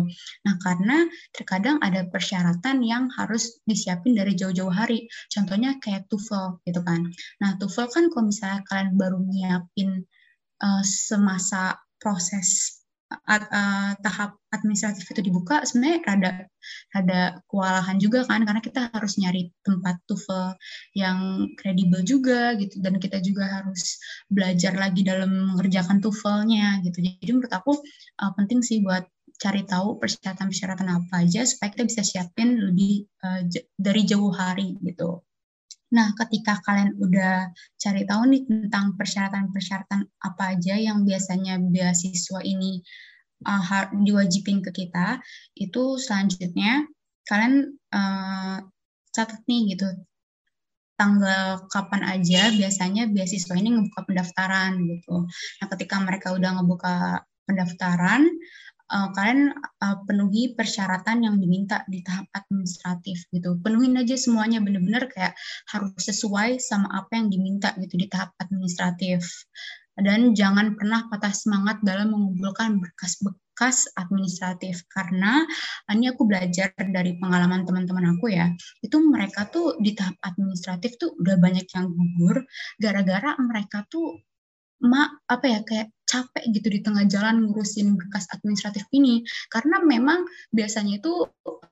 Nah, 0.44 0.56
karena 0.58 1.06
terkadang 1.38 1.78
ada 1.86 2.10
persyaratan 2.10 2.82
yang 2.82 3.14
harus 3.14 3.62
disiapin 3.70 4.18
dari 4.18 4.34
jauh-jauh 4.34 4.74
hari. 4.74 5.06
Contohnya 5.30 5.78
kayak 5.78 6.10
TOEFL 6.10 6.66
gitu 6.66 6.82
kan. 6.82 7.06
Nah, 7.40 7.56
TOEFL 7.62 7.88
kan 7.94 8.06
kalau 8.10 8.26
misalnya 8.28 8.66
kalian 8.66 8.98
baru 8.98 9.22
nyiapin 9.22 10.02
uh, 10.66 10.82
semasa 10.82 11.78
proses 12.02 12.81
uh, 13.12 13.92
tahap 14.00 14.40
administratif 14.52 15.04
itu 15.12 15.22
dibuka 15.24 15.64
sebenarnya 15.68 16.00
rada 16.08 16.32
ada 16.96 17.20
kewalahan 17.52 17.98
juga 18.00 18.24
kan 18.24 18.44
karena 18.48 18.62
kita 18.64 18.88
harus 18.92 19.20
nyari 19.20 19.52
tempat 19.64 20.00
TOEFL 20.08 20.56
yang 20.96 21.48
kredibel 21.60 22.02
juga 22.04 22.56
gitu 22.56 22.80
dan 22.80 23.00
kita 23.00 23.20
juga 23.20 23.62
harus 23.62 24.00
belajar 24.32 24.76
lagi 24.80 25.04
dalam 25.04 25.56
mengerjakan 25.56 26.00
TOEFL-nya 26.00 26.84
gitu 26.88 27.04
jadi 27.04 27.32
menurut 27.32 27.52
aku 27.52 27.76
uh, 28.22 28.32
penting 28.40 28.64
sih 28.64 28.80
buat 28.80 29.04
cari 29.42 29.66
tahu 29.66 29.98
persyaratan-persyaratan 29.98 30.88
apa 30.88 31.26
aja 31.26 31.42
supaya 31.50 31.74
kita 31.74 31.84
bisa 31.90 32.02
siapin 32.06 32.62
lebih 32.62 33.10
uh, 33.26 33.42
dari 33.74 34.06
jauh 34.06 34.30
hari 34.30 34.78
gitu. 34.86 35.26
Nah, 35.92 36.16
ketika 36.16 36.60
kalian 36.64 36.96
udah 36.96 37.52
cari 37.76 38.08
tahu 38.08 38.24
nih 38.32 38.48
tentang 38.48 38.96
persyaratan-persyaratan 38.96 40.08
apa 40.24 40.44
aja 40.56 40.80
yang 40.80 41.04
biasanya 41.04 41.60
beasiswa 41.60 42.40
ini 42.48 42.80
uh, 43.44 43.92
diwajibin 43.92 44.64
ke 44.64 44.72
kita, 44.72 45.20
itu 45.60 46.00
selanjutnya 46.00 46.88
kalian 47.28 47.76
uh, 47.92 48.64
catat 49.12 49.44
nih 49.46 49.76
gitu 49.76 49.88
tanggal 50.96 51.66
kapan 51.74 52.02
aja 52.06 52.54
biasanya 52.54 53.10
beasiswa 53.10 53.58
ini 53.58 53.74
ngebuka 53.74 54.06
pendaftaran 54.06 54.78
gitu. 54.86 55.26
Nah, 55.60 55.68
ketika 55.76 55.98
mereka 55.98 56.32
udah 56.38 56.62
ngebuka 56.62 57.26
pendaftaran, 57.50 58.30
uh, 58.92 59.10
kalian 59.16 59.56
uh, 59.56 59.98
penuhi 60.04 60.54
persyaratan 60.54 61.24
yang 61.24 61.40
diminta 61.40 61.88
di 61.88 62.04
tahap 62.04 62.28
administratif 62.36 63.24
gitu. 63.32 63.56
Penuhin 63.64 63.96
aja 63.98 64.20
semuanya 64.20 64.60
bener-bener 64.60 65.08
kayak 65.10 65.34
harus 65.72 65.96
sesuai 65.98 66.60
sama 66.60 66.92
apa 66.92 67.18
yang 67.18 67.32
diminta 67.32 67.72
gitu 67.80 67.96
di 67.96 68.12
tahap 68.12 68.36
administratif. 68.44 69.24
Dan 69.96 70.32
jangan 70.36 70.80
pernah 70.80 71.08
patah 71.12 71.36
semangat 71.36 71.84
dalam 71.84 72.16
mengumpulkan 72.16 72.80
berkas-berkas 72.80 73.92
administratif 74.00 74.88
karena 74.88 75.44
ini 75.92 76.10
aku 76.10 76.24
belajar 76.26 76.72
dari 76.80 77.20
pengalaman 77.20 77.68
teman-teman 77.68 78.16
aku 78.16 78.32
ya 78.32 78.50
itu 78.82 78.98
mereka 79.04 79.52
tuh 79.52 79.78
di 79.84 79.92
tahap 79.94 80.16
administratif 80.24 80.96
tuh 80.96 81.14
udah 81.20 81.36
banyak 81.38 81.68
yang 81.76 81.92
gugur 81.92 82.42
gara-gara 82.80 83.36
mereka 83.38 83.84
tuh 83.92 84.16
ma 84.82 85.08
apa 85.30 85.46
ya 85.46 85.60
kayak 85.62 85.94
capek 86.10 86.44
gitu 86.52 86.68
di 86.68 86.80
tengah 86.84 87.06
jalan 87.08 87.48
ngurusin 87.48 87.96
berkas 87.96 88.28
administratif 88.36 88.84
ini 88.92 89.24
karena 89.48 89.80
memang 89.80 90.28
biasanya 90.52 91.00
itu 91.00 91.30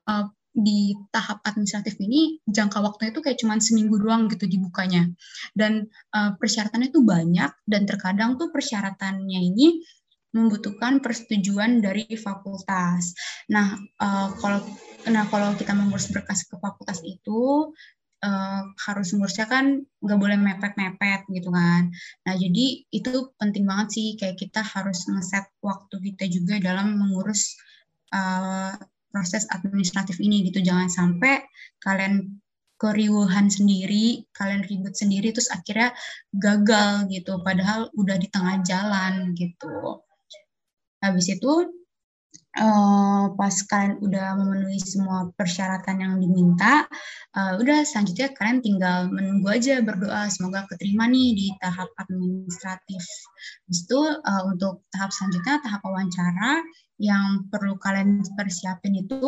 uh, 0.08 0.26
di 0.50 0.98
tahap 1.14 1.46
administratif 1.46 1.94
ini 2.02 2.42
jangka 2.42 2.82
waktunya 2.82 3.14
itu 3.14 3.22
kayak 3.22 3.38
cuma 3.38 3.54
seminggu 3.62 4.02
doang 4.02 4.26
gitu 4.26 4.50
dibukanya 4.50 5.06
dan 5.54 5.86
uh, 6.10 6.34
persyaratannya 6.34 6.90
itu 6.90 7.06
banyak 7.06 7.52
dan 7.68 7.82
terkadang 7.86 8.34
tuh 8.34 8.50
persyaratannya 8.50 9.40
ini 9.54 9.84
membutuhkan 10.30 11.02
persetujuan 11.02 11.82
dari 11.82 12.06
fakultas. 12.14 13.18
Nah, 13.50 13.74
uh, 13.98 14.30
kalau 14.38 14.62
nah 15.10 15.26
kalau 15.26 15.58
kita 15.58 15.74
mengurus 15.74 16.06
berkas 16.12 16.46
ke 16.46 16.54
fakultas 16.60 17.02
itu 17.02 17.74
uh, 18.24 18.62
harus 18.88 19.12
ngurusnya 19.16 19.46
kan 19.48 19.80
nggak 19.80 20.18
boleh 20.20 20.38
mepet-mepet 20.38 21.26
gitu 21.32 21.48
kan. 21.52 21.92
Nah 22.24 22.34
jadi 22.36 22.66
itu 22.88 23.32
penting 23.40 23.64
banget 23.64 23.88
sih 23.96 24.06
kayak 24.20 24.36
kita 24.40 24.60
harus 24.60 25.08
ngeset 25.08 25.48
waktu 25.64 25.96
kita 26.12 26.24
juga 26.28 26.60
dalam 26.60 26.96
mengurus 26.96 27.56
uh, 28.12 28.76
proses 29.10 29.48
administratif 29.50 30.20
ini 30.22 30.46
gitu. 30.48 30.62
Jangan 30.62 30.88
sampai 30.88 31.42
kalian 31.82 32.40
keriuhan 32.80 33.52
sendiri, 33.52 34.24
kalian 34.32 34.64
ribut 34.64 34.96
sendiri 34.96 35.36
terus 35.36 35.52
akhirnya 35.52 35.92
gagal 36.32 37.12
gitu. 37.12 37.40
Padahal 37.44 37.92
udah 37.92 38.16
di 38.16 38.28
tengah 38.32 38.64
jalan 38.64 39.36
gitu. 39.36 40.00
Habis 41.04 41.36
itu 41.36 41.79
uh, 42.58 43.30
pas 43.38 43.54
kalian 43.70 44.02
udah 44.02 44.34
memenuhi 44.34 44.82
semua 44.82 45.30
persyaratan 45.38 46.02
yang 46.02 46.14
diminta, 46.18 46.88
uh, 47.38 47.54
udah 47.62 47.86
selanjutnya 47.86 48.34
kalian 48.34 48.58
tinggal 48.64 49.06
menunggu 49.12 49.46
aja 49.54 49.78
berdoa 49.84 50.26
semoga 50.32 50.66
keterima 50.66 51.06
nih 51.06 51.36
di 51.36 51.46
tahap 51.62 51.86
administratif. 52.02 53.02
Habis 53.68 53.80
itu 53.86 54.00
uh, 54.00 54.42
untuk 54.50 54.82
tahap 54.90 55.14
selanjutnya 55.14 55.62
tahap 55.62 55.80
wawancara 55.86 56.64
yang 57.00 57.48
perlu 57.48 57.80
kalian 57.80 58.20
persiapin 58.36 58.92
itu 58.92 59.20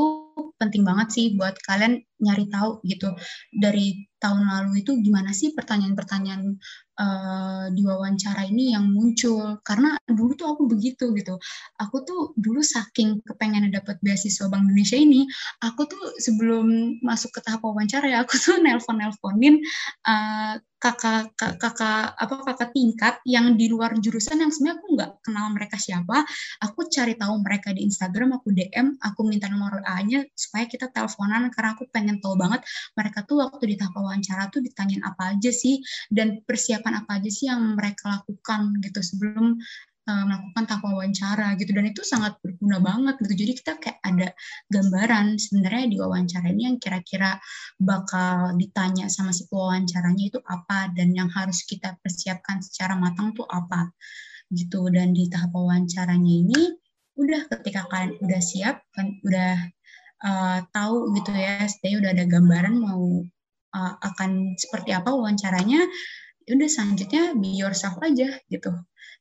penting 0.60 0.84
banget 0.84 1.08
sih 1.10 1.26
buat 1.34 1.56
kalian 1.64 2.04
nyari 2.20 2.46
tahu 2.52 2.84
gitu 2.86 3.16
dari 3.50 4.06
tahun 4.20 4.46
lalu 4.46 4.84
itu 4.84 4.94
gimana 5.02 5.32
sih 5.34 5.56
pertanyaan-pertanyaan 5.56 6.60
uh, 7.02 7.66
di 7.74 7.82
wawancara 7.82 8.46
ini 8.46 8.78
yang 8.78 8.86
muncul. 8.94 9.58
Karena 9.66 9.98
dulu 10.06 10.38
tuh 10.38 10.54
aku 10.54 10.70
begitu 10.70 11.10
gitu. 11.18 11.34
Aku 11.82 12.06
tuh 12.06 12.30
dulu 12.38 12.62
saking 12.62 13.18
kepengen 13.26 13.66
dapat 13.74 13.98
beasiswa 13.98 14.46
Bank 14.46 14.70
Indonesia 14.70 14.94
ini 14.94 15.26
aku 15.64 15.88
tuh 15.88 16.02
sebelum 16.22 16.98
masuk 17.02 17.34
ke 17.34 17.40
tahap 17.42 17.64
wawancara 17.64 18.06
ya 18.06 18.18
aku 18.22 18.38
tuh 18.38 18.60
nelpon 18.64 19.00
nelponin 19.00 19.58
uh, 20.06 20.60
kakak 20.82 21.30
kakak 21.38 22.10
apa 22.18 22.34
kakak 22.42 22.74
tingkat 22.74 23.14
yang 23.22 23.54
di 23.54 23.70
luar 23.70 23.94
jurusan 24.02 24.42
yang 24.42 24.50
sebenarnya 24.50 24.82
aku 24.82 24.88
nggak 24.98 25.10
kenal 25.22 25.46
mereka 25.54 25.78
siapa 25.78 26.26
aku 26.58 26.90
cari 26.90 27.14
tahu 27.14 27.38
mereka 27.38 27.70
di 27.70 27.86
Instagram 27.86 28.34
aku 28.34 28.50
DM 28.50 28.98
aku 28.98 29.22
minta 29.22 29.46
nomor 29.46 29.78
A-nya 29.86 30.26
supaya 30.34 30.66
kita 30.66 30.90
teleponan 30.90 31.54
karena 31.54 31.78
aku 31.78 31.86
pengen 31.94 32.18
tahu 32.18 32.34
banget 32.34 32.66
mereka 32.98 33.22
tuh 33.22 33.46
waktu 33.46 33.62
di 33.70 33.74
tahap 33.78 33.94
wawancara 33.94 34.50
tuh 34.50 34.58
ditanyain 34.58 35.06
apa 35.06 35.38
aja 35.38 35.54
sih 35.54 35.78
dan 36.10 36.42
persiapan 36.42 37.06
apa 37.06 37.22
aja 37.22 37.30
sih 37.30 37.46
yang 37.46 37.78
mereka 37.78 38.18
lakukan 38.18 38.74
gitu 38.82 38.98
sebelum 39.06 39.62
uh, 40.08 40.24
melakukan 40.26 40.64
tahap 40.66 40.82
wawancara 40.86 41.54
gitu. 41.58 41.70
Dan 41.74 41.90
itu 41.90 42.02
sangat 42.02 42.38
berguna 42.42 42.78
banget 42.82 43.18
gitu. 43.22 43.34
Jadi 43.46 43.52
kita 43.58 43.72
kayak 43.78 43.98
ada 44.02 44.28
gambaran 44.70 45.38
sebenarnya 45.38 45.84
di 45.90 45.96
wawancara 46.00 46.46
ini 46.50 46.62
yang 46.72 46.76
kira-kira 46.82 47.38
bakal 47.78 48.54
ditanya 48.58 49.06
sama 49.10 49.30
si 49.30 49.46
pewawancaranya 49.46 50.24
itu 50.30 50.38
apa 50.42 50.90
dan 50.94 51.14
yang 51.14 51.30
harus 51.30 51.62
kita 51.66 51.94
persiapkan 52.02 52.60
secara 52.62 52.98
matang 52.98 53.34
tuh 53.34 53.46
apa 53.46 53.90
gitu. 54.52 54.88
Dan 54.90 55.14
di 55.14 55.26
tahap 55.30 55.54
wawancaranya 55.54 56.34
ini 56.46 56.62
udah 57.16 57.44
ketika 57.48 57.84
kalian 57.92 58.16
udah 58.24 58.40
siap 58.40 58.80
kan 58.96 59.20
udah 59.20 59.68
uh, 60.24 60.58
tahu 60.72 61.12
gitu 61.18 61.30
ya 61.36 61.60
setidaknya 61.68 61.98
udah 62.00 62.10
ada 62.16 62.24
gambaran 62.24 62.74
mau 62.80 63.04
uh, 63.76 63.94
akan 64.00 64.56
seperti 64.56 64.96
apa 64.96 65.12
wawancaranya 65.12 65.84
ya 66.48 66.52
udah 66.56 66.68
selanjutnya 66.72 67.36
be 67.38 67.52
yourself 67.52 68.00
aja 68.00 68.40
gitu 68.48 68.72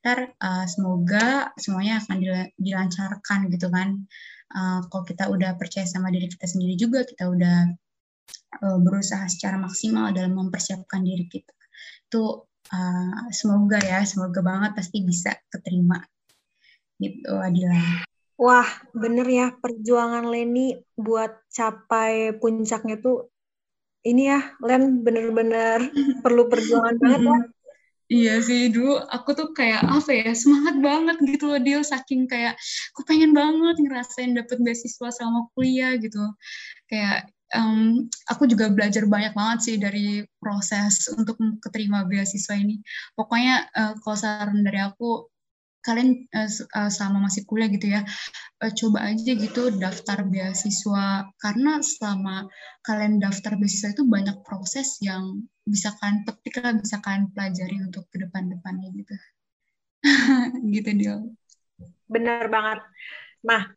ntar 0.02 0.34
uh, 0.42 0.66
semoga 0.66 1.54
semuanya 1.62 2.02
akan 2.02 2.18
dilancarkan 2.58 3.40
gitu 3.54 3.70
kan. 3.70 4.10
Uh, 4.52 4.84
kalau 4.92 5.04
kita 5.08 5.32
udah 5.32 5.56
percaya 5.56 5.88
sama 5.88 6.12
diri 6.12 6.28
kita 6.28 6.44
sendiri 6.44 6.76
juga 6.76 7.08
kita 7.08 7.30
udah 7.30 7.72
uh, 8.66 8.78
berusaha 8.82 9.24
secara 9.32 9.56
maksimal 9.62 10.10
dalam 10.12 10.34
mempersiapkan 10.36 11.06
diri 11.06 11.30
kita. 11.30 11.54
Itu 12.10 12.50
uh, 12.74 13.30
semoga 13.30 13.78
ya 13.80 14.02
semoga 14.04 14.42
banget 14.42 14.74
pasti 14.74 15.06
bisa 15.06 15.38
keterima. 15.48 16.02
Gitu 16.98 17.30
Adila. 17.30 18.10
Wah, 18.42 18.66
bener 18.98 19.30
ya 19.30 19.54
perjuangan 19.54 20.26
Leni 20.26 20.74
buat 20.98 21.46
capai 21.54 22.34
puncaknya 22.42 22.98
tuh 22.98 23.30
ini 24.02 24.34
ya, 24.34 24.42
Len 24.66 25.06
bener-bener 25.06 25.94
perlu 26.26 26.50
perjuangan 26.50 26.98
banget 26.98 27.22
ya. 27.22 27.38
Iya 28.12 28.32
sih, 28.48 28.62
dulu 28.76 29.00
aku 29.16 29.30
tuh 29.40 29.48
kayak 29.56 29.88
apa 29.88 30.12
ya, 30.12 30.36
semangat 30.36 30.76
banget 30.84 31.16
gitu 31.32 31.44
loh 31.48 31.60
dia 31.64 31.80
saking 31.80 32.28
kayak 32.28 32.60
aku 32.92 33.02
pengen 33.08 33.32
banget 33.32 33.76
ngerasain 33.80 34.36
dapet 34.36 34.58
beasiswa 34.60 35.08
sama 35.16 35.48
kuliah 35.56 35.96
gitu. 35.96 36.20
Kayak 36.92 37.32
um, 37.56 38.12
aku 38.28 38.52
juga 38.52 38.68
belajar 38.68 39.08
banyak 39.08 39.32
banget 39.32 39.60
sih 39.64 39.76
dari 39.80 40.28
proses 40.44 41.08
untuk 41.16 41.40
keterima 41.64 42.04
beasiswa 42.04 42.56
ini. 42.60 42.84
Pokoknya 43.16 43.72
uh, 43.80 43.94
kalau 44.04 44.18
saran 44.20 44.60
dari 44.68 44.84
aku 44.84 45.31
kalian 45.82 46.30
uh, 46.34 46.90
sama 46.94 47.18
masih 47.26 47.46
kuliah 47.50 47.70
gitu 47.70 47.90
ya 47.90 48.02
uh, 48.62 48.72
coba 48.72 49.14
aja 49.14 49.32
gitu 49.34 49.74
daftar 49.78 50.24
beasiswa. 50.26 51.30
Karena 51.42 51.82
selama 51.82 52.48
kalian 52.86 53.18
daftar 53.18 53.58
beasiswa 53.58 53.94
itu 53.94 54.06
banyak 54.06 54.42
proses 54.46 55.02
yang 55.02 55.46
bisa 55.66 55.94
kalian 56.02 56.26
petik 56.26 56.62
lah 56.62 56.74
bisa 56.78 56.98
kalian 57.02 57.30
pelajari 57.34 57.78
untuk 57.82 58.06
ke 58.10 58.22
depan-depannya 58.22 58.90
gitu. 58.96 59.16
Gitu 60.74 60.90
dia 60.98 61.22
benar 62.12 62.52
banget. 62.52 62.80
Nah 63.48 63.72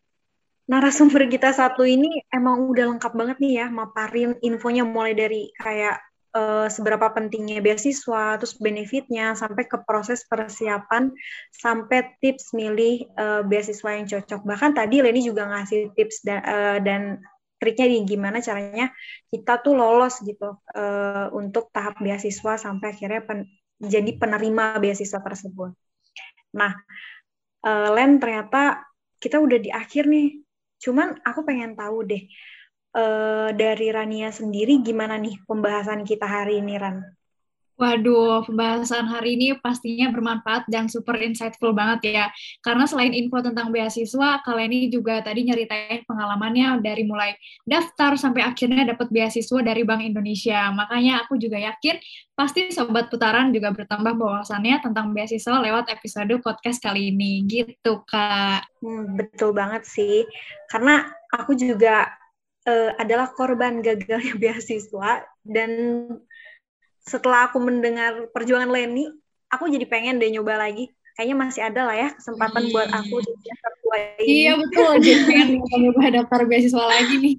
narasumber 0.65 1.29
kita 1.29 1.53
satu 1.53 1.85
ini 1.85 2.25
emang 2.33 2.73
udah 2.73 2.97
lengkap 2.97 3.13
banget 3.13 3.37
nih 3.39 3.53
ya 3.63 3.67
maparin 3.69 4.33
infonya 4.41 4.83
mulai 4.89 5.13
dari 5.13 5.53
kayak 5.61 6.01
uh, 6.35 6.67
seberapa 6.69 7.15
pentingnya 7.15 7.63
beasiswa, 7.63 8.37
terus 8.37 8.59
benefitnya, 8.59 9.39
sampai 9.39 9.65
ke 9.71 9.81
proses 9.87 10.27
persiapan, 10.27 11.15
sampai 11.55 12.19
tips 12.19 12.53
milih 12.53 13.07
uh, 13.15 13.43
beasiswa 13.47 13.91
yang 13.95 14.07
cocok. 14.11 14.43
Bahkan 14.43 14.75
tadi 14.75 15.01
Leni 15.01 15.23
juga 15.23 15.47
ngasih 15.49 15.95
tips 15.95 16.27
da 16.27 16.37
uh, 16.43 16.79
dan 16.83 17.23
triknya 17.63 17.87
di 17.89 17.99
gimana 18.05 18.45
caranya 18.45 18.93
kita 19.33 19.63
tuh 19.65 19.73
lolos 19.73 20.21
gitu 20.21 20.61
uh, 20.77 21.27
untuk 21.33 21.73
tahap 21.73 21.97
beasiswa 22.03 22.61
sampai 22.61 22.93
akhirnya 22.93 23.25
pen 23.25 23.49
jadi 23.81 24.21
penerima 24.21 24.79
beasiswa 24.83 25.19
tersebut. 25.23 25.73
Nah, 26.55 26.73
uh, 27.67 27.89
Len 27.95 28.21
ternyata 28.21 28.85
kita 29.19 29.41
udah 29.41 29.59
di 29.59 29.71
akhir 29.73 30.07
nih. 30.07 30.45
Cuman 30.79 31.17
aku 31.25 31.41
pengen 31.49 31.73
tahu 31.73 32.05
deh, 32.05 32.29
uh, 32.95 33.51
dari 33.53 33.91
Rania 33.91 34.31
sendiri 34.31 34.81
gimana 34.81 35.19
nih 35.19 35.43
pembahasan 35.45 36.07
kita 36.07 36.25
hari 36.25 36.63
ini, 36.63 36.79
Ran? 36.79 37.03
Waduh, 37.75 38.47
pembahasan 38.47 39.11
hari 39.11 39.35
ini 39.35 39.59
pastinya 39.59 40.07
bermanfaat 40.15 40.71
dan 40.71 40.87
super 40.87 41.19
insightful 41.19 41.75
banget 41.75 42.15
ya. 42.15 42.27
Karena 42.63 42.87
selain 42.87 43.11
info 43.11 43.43
tentang 43.43 43.75
beasiswa, 43.75 44.39
kalian 44.47 44.71
ini 44.71 44.87
juga 44.95 45.19
tadi 45.27 45.43
nyeritain 45.43 46.07
pengalamannya 46.07 46.79
dari 46.79 47.03
mulai 47.03 47.35
daftar 47.67 48.15
sampai 48.15 48.47
akhirnya 48.47 48.95
dapat 48.95 49.11
beasiswa 49.11 49.59
dari 49.59 49.83
Bank 49.83 50.07
Indonesia. 50.07 50.71
Makanya 50.71 51.27
aku 51.27 51.35
juga 51.35 51.59
yakin 51.59 51.99
pasti 52.39 52.71
Sobat 52.71 53.11
Putaran 53.11 53.51
juga 53.51 53.75
bertambah 53.75 54.23
bawasannya 54.23 54.79
tentang 54.79 55.11
beasiswa 55.11 55.59
lewat 55.59 55.91
episode 55.91 56.31
podcast 56.47 56.79
kali 56.79 57.11
ini. 57.11 57.43
Gitu, 57.43 58.07
Kak. 58.07 58.71
Hmm, 58.87 59.19
betul 59.19 59.51
banget 59.51 59.83
sih. 59.83 60.23
Karena 60.71 61.11
aku 61.35 61.59
juga 61.59 62.07
uh, 62.69 62.91
adalah 62.99 63.31
korban 63.33 63.81
gagalnya 63.85 64.35
beasiswa 64.43 65.25
dan 65.45 65.71
setelah 67.05 67.53
aku 67.53 67.61
mendengar 67.61 68.33
perjuangan 68.33 68.73
Leni, 68.73 69.13
aku 69.53 69.69
jadi 69.69 69.85
pengen 69.85 70.17
deh 70.17 70.33
nyoba 70.33 70.57
lagi. 70.57 70.89
Kayaknya 71.15 71.37
masih 71.37 71.63
ada 71.63 71.81
lah 71.87 71.95
ya 71.95 72.09
kesempatan 72.11 72.63
hmm. 72.67 72.73
buat 72.75 72.89
aku 72.91 73.17
di 73.23 73.33
semester 73.39 73.73
ini. 74.19 74.27
Iya 74.27 74.53
betul, 74.59 74.93
jadi 74.99 75.21
pengen 75.29 75.49
nyoba 75.85 76.03
daftar 76.11 76.41
beasiswa 76.49 76.85
lagi 76.91 77.15
nih. 77.23 77.37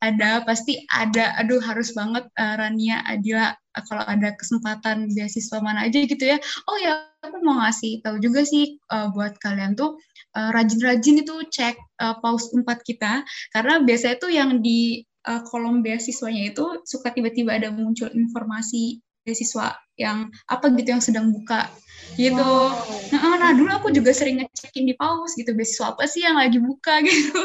Ada, 0.00 0.42
pasti 0.42 0.80
ada. 0.88 1.36
Aduh 1.38 1.60
harus 1.60 1.92
banget 1.92 2.24
uh, 2.34 2.54
Rania, 2.56 3.04
Adila 3.04 3.52
kalau 3.86 4.04
ada 4.08 4.32
kesempatan 4.40 5.12
beasiswa 5.12 5.58
mana 5.60 5.84
aja 5.84 6.00
gitu 6.00 6.24
ya. 6.24 6.40
Oh 6.64 6.76
ya, 6.80 7.11
aku 7.22 7.38
mau 7.40 7.62
ngasih 7.62 8.02
tahu 8.02 8.18
juga 8.18 8.42
sih 8.42 8.82
uh, 8.90 9.14
buat 9.14 9.38
kalian 9.38 9.78
tuh 9.78 9.96
eh, 10.34 10.50
rajin-rajin 10.50 11.16
uh, 11.18 11.22
itu 11.22 11.34
cek 11.54 11.76
uh, 12.02 12.18
paus 12.18 12.50
4 12.50 12.66
kita 12.82 13.22
karena 13.54 13.74
biasanya 13.86 14.16
tuh 14.18 14.30
yang 14.34 14.58
di 14.58 15.06
uh, 15.30 15.40
kolom 15.46 15.80
beasiswanya 15.86 16.50
itu 16.50 16.82
suka 16.82 17.14
tiba-tiba 17.14 17.54
ada 17.54 17.70
muncul 17.70 18.10
informasi 18.10 18.98
beasiswa 19.22 19.78
yang 19.94 20.34
apa 20.50 20.66
gitu 20.74 20.98
yang 20.98 21.04
sedang 21.04 21.30
buka 21.30 21.70
gitu. 22.18 22.42
Wow. 22.42 22.74
Nah, 23.14 23.34
nah 23.38 23.50
dulu 23.54 23.70
aku 23.72 23.88
juga 23.94 24.10
sering 24.12 24.42
ngecekin 24.42 24.84
di 24.84 24.94
paus 24.98 25.32
gitu 25.38 25.54
beasiswa 25.54 25.94
apa 25.94 26.04
sih 26.10 26.26
yang 26.26 26.36
lagi 26.36 26.58
buka 26.58 27.00
gitu. 27.06 27.40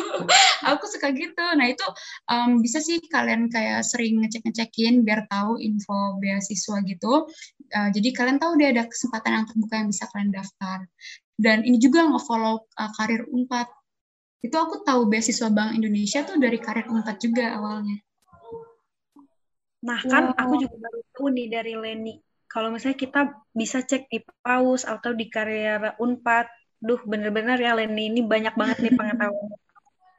aku 0.65 0.83
suka 0.89 1.13
gitu. 1.13 1.45
Nah 1.55 1.67
itu 1.69 1.85
um, 2.27 2.59
bisa 2.59 2.81
sih 2.81 2.99
kalian 3.07 3.47
kayak 3.47 3.85
sering 3.85 4.19
ngecek-ngecekin 4.25 5.05
biar 5.05 5.29
tahu 5.29 5.61
info 5.61 6.17
beasiswa 6.19 6.83
gitu. 6.83 7.29
Uh, 7.67 7.89
jadi 7.91 8.09
kalian 8.15 8.37
tahu 8.39 8.55
dia 8.55 8.71
ada 8.71 8.87
kesempatan 8.87 9.31
yang 9.41 9.45
terbuka 9.45 9.73
yang 9.79 9.89
bisa 9.91 10.03
kalian 10.11 10.31
daftar. 10.31 10.77
Dan 11.37 11.67
ini 11.67 11.77
juga 11.77 12.07
nge-follow 12.07 12.65
uh, 12.65 12.91
karir 12.97 13.27
Unpad 13.29 13.67
itu 14.45 14.53
aku 14.53 14.85
tahu 14.85 15.09
beasiswa 15.09 15.49
Bank 15.49 15.73
Indonesia 15.75 16.21
tuh 16.21 16.37
dari 16.37 16.61
karir 16.61 16.85
Unpad 16.87 17.17
juga 17.17 17.57
awalnya. 17.57 17.97
Nah 19.81 19.99
kan 20.05 20.33
wow. 20.33 20.39
aku 20.39 20.53
juga 20.61 20.75
baru 20.77 20.99
tahu 21.13 21.25
nih 21.33 21.47
dari 21.49 21.73
Leni. 21.73 22.15
Kalau 22.47 22.71
misalnya 22.71 22.97
kita 22.97 23.21
bisa 23.51 23.83
cek 23.83 24.07
di 24.07 24.23
PAUS 24.23 24.87
atau 24.87 25.11
di 25.11 25.27
karir 25.27 25.97
Unpad, 25.99 26.47
duh 26.79 27.01
bener-bener 27.03 27.57
ya 27.57 27.73
Leni 27.75 28.13
ini 28.13 28.21
banyak 28.21 28.53
banget 28.53 28.77
nih 28.85 28.93
pengetahuan. 28.93 29.57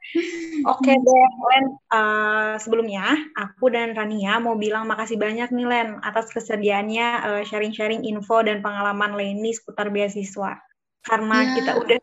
Oke 0.09 0.89
okay, 0.89 0.95
deh, 0.97 1.27
Len. 1.53 1.65
Uh, 1.93 2.57
sebelumnya, 2.57 3.13
aku 3.37 3.69
dan 3.69 3.93
Rania 3.93 4.41
mau 4.41 4.57
bilang 4.57 4.89
makasih 4.89 5.21
banyak 5.21 5.53
nih, 5.53 5.67
Len, 5.69 5.87
atas 6.01 6.33
kesediaannya 6.33 7.07
uh, 7.21 7.41
sharing-sharing 7.45 8.01
info 8.01 8.41
dan 8.41 8.65
pengalaman 8.65 9.13
Leni 9.13 9.53
seputar 9.53 9.93
beasiswa. 9.93 10.57
Karena 11.05 11.37
yeah. 11.45 11.53
kita 11.61 11.71
udah 11.77 11.97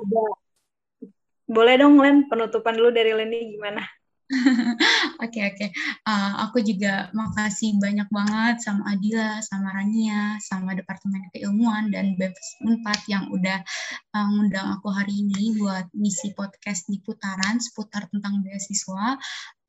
boleh 1.51 1.75
dong 1.79 1.99
Len, 1.99 2.31
penutupan 2.31 2.79
dulu 2.79 2.95
dari 2.95 3.11
Leni 3.11 3.59
gimana? 3.59 3.83
Oke 5.23 5.39
oke, 5.39 5.67
uh, 6.03 6.33
aku 6.43 6.59
juga 6.59 7.15
makasih 7.15 7.79
banyak 7.79 8.11
banget 8.11 8.59
sama 8.59 8.91
Adila, 8.91 9.39
sama 9.39 9.71
Rania, 9.71 10.35
sama 10.43 10.75
Departemen 10.75 11.31
Keilmuan 11.31 11.95
dan 11.95 12.19
BEPS 12.19 12.59
4 12.67 13.07
yang 13.07 13.31
udah 13.31 13.63
uh, 14.19 14.67
aku 14.75 14.89
hari 14.91 15.23
ini 15.23 15.55
buat 15.55 15.87
misi 15.95 16.35
podcast 16.35 16.91
di 16.91 16.99
putaran 17.07 17.63
seputar 17.63 18.11
tentang 18.11 18.43
beasiswa. 18.43 19.15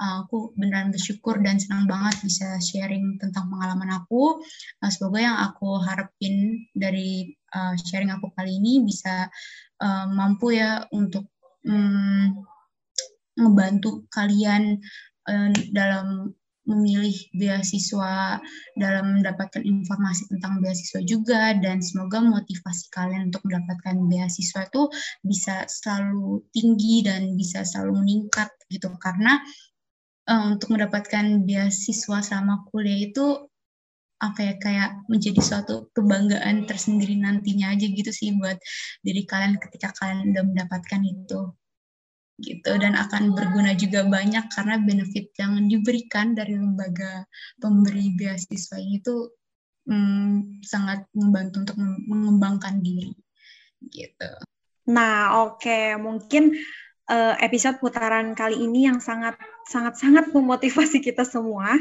Uh, 0.02 0.26
aku 0.26 0.58
beneran 0.58 0.90
bersyukur 0.90 1.38
dan 1.42 1.62
senang 1.62 1.86
banget 1.86 2.18
bisa 2.26 2.58
sharing 2.58 3.22
tentang 3.22 3.54
pengalaman 3.54 3.94
aku. 3.94 4.42
Uh, 4.82 4.90
semoga 4.90 5.22
yang 5.22 5.38
aku 5.38 5.78
harapin 5.86 6.66
dari 6.74 7.30
uh, 7.54 7.78
sharing 7.78 8.10
aku 8.10 8.34
kali 8.34 8.58
ini 8.58 8.82
bisa 8.82 9.30
uh, 9.86 10.06
mampu 10.10 10.58
ya 10.58 10.82
untuk 10.90 11.30
hmm, 11.62 12.57
ngebantu 13.38 14.04
kalian 14.12 14.82
uh, 15.30 15.50
dalam 15.72 16.34
memilih 16.68 17.16
beasiswa 17.32 18.44
dalam 18.76 19.20
mendapatkan 19.20 19.64
informasi 19.64 20.28
tentang 20.28 20.60
beasiswa 20.60 21.00
juga 21.08 21.56
dan 21.56 21.80
semoga 21.80 22.20
motivasi 22.20 22.92
kalian 22.92 23.32
untuk 23.32 23.40
mendapatkan 23.48 23.96
beasiswa 24.12 24.68
itu 24.68 24.92
bisa 25.24 25.64
selalu 25.72 26.44
tinggi 26.52 27.08
dan 27.08 27.40
bisa 27.40 27.64
selalu 27.64 28.04
meningkat 28.04 28.52
gitu. 28.68 28.92
Karena 29.00 29.40
uh, 30.28 30.52
untuk 30.52 30.76
mendapatkan 30.76 31.48
beasiswa 31.48 32.20
sama 32.20 32.68
kuliah 32.68 33.08
itu 33.08 33.48
apa 34.18 34.40
ya 34.42 34.54
kayak 34.58 34.92
menjadi 35.14 35.42
suatu 35.46 35.94
kebanggaan 35.94 36.66
tersendiri 36.66 37.22
nantinya 37.22 37.78
aja 37.78 37.86
gitu 37.86 38.10
sih 38.10 38.34
buat 38.34 38.58
diri 39.06 39.30
kalian 39.30 39.62
ketika 39.62 39.94
kalian 39.94 40.34
udah 40.34 40.42
mendapatkan 40.42 41.02
itu 41.06 41.54
gitu 42.38 42.78
dan 42.78 42.94
akan 42.94 43.34
berguna 43.34 43.74
juga 43.74 44.06
banyak 44.06 44.46
karena 44.54 44.78
benefit 44.78 45.34
yang 45.42 45.66
diberikan 45.66 46.38
dari 46.38 46.54
lembaga 46.54 47.26
pemberi 47.58 48.14
beasiswa 48.14 48.78
ini 48.78 49.02
tuh 49.02 49.34
hmm, 49.90 50.62
sangat 50.62 51.10
membantu 51.18 51.66
untuk 51.66 51.78
mengembangkan 51.82 52.78
diri 52.86 53.10
gitu. 53.90 54.32
Nah, 54.88 55.44
oke, 55.44 55.66
okay. 55.66 55.98
mungkin 55.98 56.56
uh, 57.10 57.36
episode 57.42 57.82
putaran 57.82 58.38
kali 58.38 58.62
ini 58.62 58.86
yang 58.88 59.02
sangat 59.02 59.36
sangat 59.68 60.00
sangat 60.00 60.30
memotivasi 60.32 61.02
kita 61.04 61.26
semua 61.28 61.76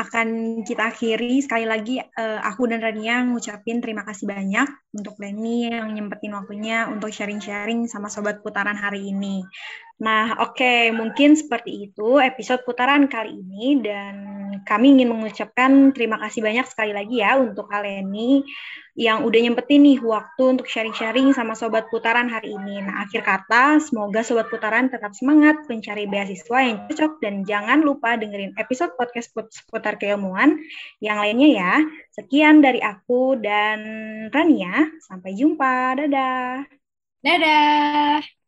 akan 0.00 0.60
kita 0.64 0.88
akhiri 0.88 1.44
sekali 1.44 1.68
lagi 1.68 2.00
uh, 2.00 2.40
aku 2.42 2.64
dan 2.64 2.80
Rania 2.80 3.22
ngucapin 3.28 3.84
terima 3.84 4.02
kasih 4.08 4.24
banyak 4.24 4.64
untuk 4.96 5.20
Leni 5.20 5.68
yang 5.68 5.92
nyempetin 5.92 6.32
waktunya 6.32 6.88
untuk 6.88 7.12
sharing-sharing 7.12 7.84
sama 7.86 8.08
sobat 8.08 8.40
putaran 8.40 8.74
hari 8.76 9.12
ini. 9.12 9.44
Nah, 10.02 10.34
oke, 10.42 10.58
okay, 10.58 10.90
mungkin 10.90 11.38
seperti 11.38 11.86
itu 11.86 12.18
episode 12.18 12.66
putaran 12.66 13.06
kali 13.06 13.38
ini 13.38 13.78
dan 13.78 14.14
kami 14.66 14.98
ingin 14.98 15.14
mengucapkan 15.14 15.94
terima 15.94 16.18
kasih 16.18 16.42
banyak 16.42 16.66
sekali 16.66 16.90
lagi 16.90 17.22
ya 17.22 17.38
untuk 17.38 17.70
Aleni 17.70 18.42
yang 18.98 19.24
udah 19.24 19.40
nyempetin 19.40 19.86
nih 19.86 20.02
waktu 20.02 20.42
untuk 20.58 20.66
sharing-sharing 20.66 21.32
sama 21.32 21.54
Sobat 21.54 21.86
Putaran 21.88 22.26
hari 22.28 22.52
ini. 22.52 22.82
Nah, 22.82 23.06
akhir 23.06 23.22
kata, 23.22 23.78
semoga 23.78 24.20
Sobat 24.26 24.50
Putaran 24.50 24.90
tetap 24.90 25.14
semangat 25.14 25.64
mencari 25.70 26.10
beasiswa 26.10 26.58
yang 26.60 26.82
cocok 26.90 27.12
dan 27.22 27.34
jangan 27.46 27.80
lupa 27.86 28.18
dengerin 28.18 28.58
episode 28.58 28.92
podcast 28.98 29.32
seputar 29.32 29.96
keilmuan 30.02 30.60
yang 30.98 31.22
lainnya 31.22 31.48
ya. 31.62 31.74
Sekian 32.12 32.58
dari 32.58 32.82
aku 32.82 33.38
dan 33.40 33.80
Rania. 34.34 34.92
Sampai 35.00 35.38
jumpa. 35.38 35.96
Dadah. 35.96 36.66
Dadah. 37.22 38.41